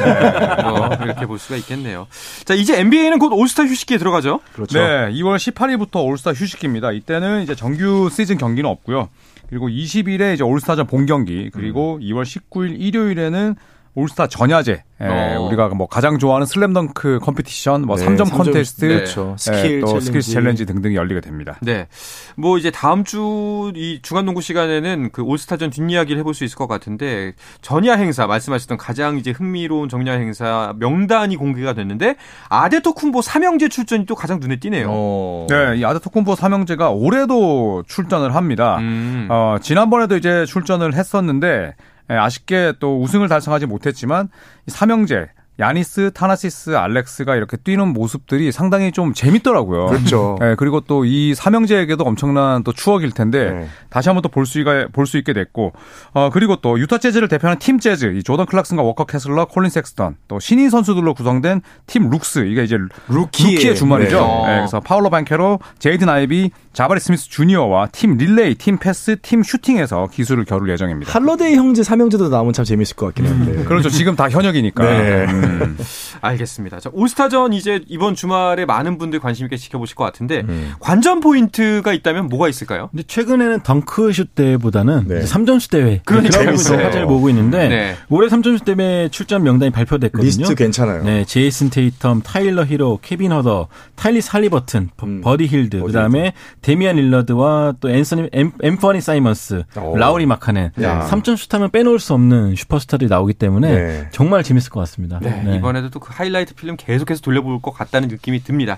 뭐 0.64 0.90
이렇게 1.04 1.26
볼 1.26 1.40
수가 1.40 1.56
있겠네요. 1.58 2.08
자, 2.46 2.54
이제 2.54 2.80
NBA는 2.80 3.20
곧 3.20 3.32
올스타 3.34 3.64
휴식기에 3.64 3.98
들어가죠. 3.98 4.42
그렇죠. 4.54 4.78
네, 4.80 5.12
2월 5.14 5.38
18일부터 5.38 6.04
올스타 6.06 6.32
휴식기입니다. 6.34 6.73
이때는 6.92 7.44
이제 7.44 7.56
정규 7.56 8.10
시즌 8.12 8.38
경기는 8.38 8.70
없고요. 8.70 9.10
그리고 9.50 9.70
20일에 9.70 10.34
이제 10.34 10.44
올스타전 10.44 10.88
본 10.88 11.06
경기, 11.06 11.50
그리고 11.52 11.96
음. 11.96 12.00
2월 12.02 12.24
19일 12.24 12.80
일요일에는 12.80 13.56
올스타 13.96 14.28
전야제 14.28 14.84
예, 15.02 15.36
어. 15.36 15.42
우리가 15.48 15.70
뭐 15.70 15.88
가장 15.88 16.18
좋아하는 16.18 16.46
슬램덩크 16.48 17.20
competition, 17.22 17.82
뭐 17.84 17.98
네, 17.98 18.06
3점, 18.06 18.26
3점 18.26 18.38
컨테스트, 18.38 18.86
네. 18.86 18.96
그렇죠. 18.96 19.36
스킬, 19.38 19.78
예, 19.78 19.80
또 19.82 19.88
challenge. 19.88 20.06
skill 20.06 20.22
challenge 20.22 20.66
등등이 20.66 20.96
열리게 20.96 21.22
됩니다. 21.22 21.58
네. 21.62 21.88
뭐 22.36 22.58
이제 22.58 22.72
다음 22.72 23.04
주이 23.04 24.00
주간 24.02 24.26
농구 24.26 24.42
시간에는 24.42 25.10
그 25.12 25.22
올스타전 25.22 25.72
뒷이야기를 25.72 26.20
해볼 26.20 26.34
수 26.34 26.44
있을 26.44 26.58
것 26.58 26.68
같은데 26.68 27.34
전야 27.62 27.96
행사 27.96 28.26
말씀하셨던 28.28 28.78
가장 28.78 29.18
이제 29.18 29.32
흥미로운 29.32 29.90
정야 29.90 30.14
행사 30.14 30.74
명단이 30.78 31.36
공개가 31.36 31.74
됐는데 31.74 32.16
아데토쿤보 32.50 33.22
삼형제 33.22 33.70
출전이 33.70 34.06
또 34.06 34.16
가장 34.16 34.40
눈에 34.40 34.58
띄네요. 34.58 34.88
어. 34.90 35.48
네, 35.50 35.78
이 35.78 35.86
아데토쿤보 35.86 36.36
삼형제가 36.36 36.92
올해도 36.92 37.84
출전을 37.88 38.36
합니다. 38.36 38.78
음. 38.78 39.28
어, 39.30 39.58
지난번에도 39.62 40.16
이제 40.16 40.46
출전을 40.46 40.94
했었는데 40.94 41.48
예, 41.48 41.74
아쉽게 42.08 42.74
또 42.80 43.02
우승을 43.02 43.28
달성하지 43.28 43.66
못했지만 43.66 44.30
삼형제 44.68 45.30
야니스, 45.64 46.12
타나시스, 46.14 46.76
알렉스가 46.76 47.36
이렇게 47.38 47.56
뛰는 47.56 47.88
모습들이 47.94 48.52
상당히 48.52 48.92
좀 48.92 49.14
재밌더라고요. 49.14 49.86
그렇죠. 49.88 50.36
네, 50.42 50.56
그리고 50.58 50.82
또 50.82 51.04
이 51.06 51.34
삼형제에게도 51.36 52.04
엄청난 52.04 52.64
또 52.64 52.72
추억일 52.74 53.12
텐데 53.12 53.52
네. 53.52 53.68
다시 53.90 54.10
한번 54.10 54.22
또 54.24 54.30
볼수 54.30 54.60
있게 54.60 54.88
볼수 54.94 55.18
있게 55.18 55.34
됐고 55.34 55.74
어 56.14 56.30
그리고 56.32 56.56
또 56.58 56.80
유타 56.80 56.98
재즈를 56.98 57.28
대표하는 57.28 57.60
팀 57.60 57.80
재즈, 57.80 58.14
이 58.18 58.24
조던 58.24 58.46
클락슨과 58.48 58.82
워커 58.84 59.06
케슬러, 59.06 59.46
콜린 59.46 59.70
섹스턴, 59.70 60.16
또 60.28 60.40
신인 60.40 60.70
선수들로 60.70 61.14
구성된 61.14 61.62
팀 61.88 62.10
Rooks 62.10 62.46
이게 62.48 62.64
이제 62.64 62.78
루키의, 63.10 63.54
루키의 63.56 63.76
주말이죠. 63.76 64.18
네. 64.18 64.48
네, 64.54 64.56
그래서 64.60 64.80
파울로 64.80 65.10
반케로, 65.10 65.60
제이든 65.80 66.10
아이비, 66.10 66.52
자바리 66.74 67.00
스미스 67.00 67.30
주니어와 67.30 67.88
팀 67.92 68.18
릴레이, 68.18 68.56
팀 68.56 68.78
패스, 68.78 69.18
팀 69.22 69.44
슈팅에서 69.44 70.08
기술을 70.12 70.46
겨룰 70.46 70.70
예정입니다. 70.70 71.12
할러데이 71.14 71.56
형제 71.56 71.84
삼형제도 71.84 72.30
나오면 72.30 72.54
참 72.54 72.66
재밌을 72.66 72.96
것 72.96 73.08
같긴 73.08 73.28
한데. 73.28 73.52
음, 73.52 73.66
그렇죠. 73.66 73.90
지금 73.90 74.16
다 74.16 74.30
현역이니까. 74.30 74.84
네. 74.84 75.26
음. 75.54 75.62
음. 75.62 75.78
알겠습니다. 76.22 76.80
자, 76.80 76.90
올스타전 76.94 77.54
이제 77.54 77.82
이번 77.88 78.16
주말에 78.16 78.66
많은 78.66 78.98
분들 78.98 79.20
관심 79.20 79.46
있게 79.46 79.58
지켜보실 79.58 79.96
것 79.96 80.04
같은데 80.04 80.42
음. 80.48 80.74
관전 80.80 81.20
포인트가 81.20 81.94
있다면 81.94 82.28
뭐가 82.28 82.50
있을까요? 82.50 82.90
근데 82.92 83.04
최근에는 83.04 83.62
덩크슛 83.64 84.36
대회보다는 84.36 85.06
네. 85.08 85.22
3점슛 85.22 85.72
대회 85.72 86.02
그러니까 86.06 86.40
화제를 86.40 87.06
모으고 87.06 87.30
있는데 87.30 87.68
네. 87.68 87.96
올해 88.10 88.28
3점슛 88.30 88.66
대회 88.66 89.10
출전 89.10 89.44
명단이 89.44 89.72
발표됐거든요. 89.72 90.26
리스트 90.26 90.56
괜찮아요. 90.56 91.04
네, 91.04 91.26
제이슨 91.26 91.70
테이텀, 91.70 92.22
타일러 92.24 92.66
히로, 92.66 93.00
케빈 93.02 93.32
허더, 93.32 93.68
타이리스 93.96 94.22
할리버튼, 94.22 94.90
음. 95.04 95.22
버디 95.22 95.48
힐드, 95.48 95.82
그다음에 95.82 96.34
데미안 96.62 96.96
릴러드와 96.96 97.74
또 97.80 97.90
앤서니 97.90 98.30
앤퍼니 98.62 99.02
사이먼스, 99.02 99.64
오. 99.78 99.98
라우리 99.98 100.26
마카넨 100.26 100.72
3점슛 100.78 101.52
하면 101.54 101.70
빼놓을 101.72 102.00
수 102.00 102.14
없는 102.14 102.56
슈퍼스타들이 102.56 103.10
나오기 103.10 103.34
때문에 103.34 103.74
네. 103.74 104.10
정말 104.12 104.44
재밌을 104.44 104.70
것 104.70 104.80
같습니다. 104.82 105.20
네. 105.22 105.33
네. 105.44 105.56
이번에도 105.58 105.90
또 105.90 106.00
그 106.00 106.10
하이라이트 106.12 106.54
필름 106.56 106.76
계속해서 106.76 107.22
돌려볼 107.22 107.62
것 107.62 107.72
같다는 107.72 108.10
느낌이 108.10 108.44
듭니다. 108.44 108.78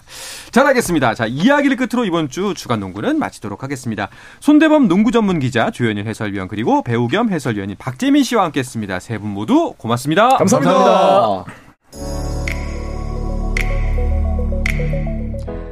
잘 0.51 0.65
알겠습니다. 0.67 1.15
자, 1.15 1.25
이야기를 1.25 1.75
끝으로 1.77 2.05
이번 2.05 2.29
주 2.29 2.53
주간 2.55 2.79
농구는 2.79 3.17
마치도록 3.17 3.63
하겠습니다. 3.63 4.09
손대범 4.41 4.87
농구 4.87 5.11
전문 5.11 5.39
기자 5.39 5.71
조현일 5.71 6.05
해설위원 6.07 6.47
그리고 6.47 6.83
배우 6.83 7.07
겸 7.07 7.31
해설위원인 7.31 7.75
박재민 7.79 8.23
씨와 8.23 8.43
함께했습니다. 8.45 8.99
세 8.99 9.17
분 9.17 9.29
모두 9.29 9.73
고맙습니다. 9.77 10.37
감사합니다. 10.37 10.73
감사합니다. 10.73 11.45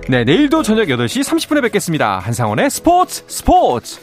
네, 0.10 0.24
내일도 0.26 0.64
저녁 0.64 0.88
8시 0.88 1.24
30분에 1.24 1.62
뵙겠습니다. 1.62 2.20
한상원의 2.20 2.70
스포츠 2.70 3.24
스포츠! 3.28 4.00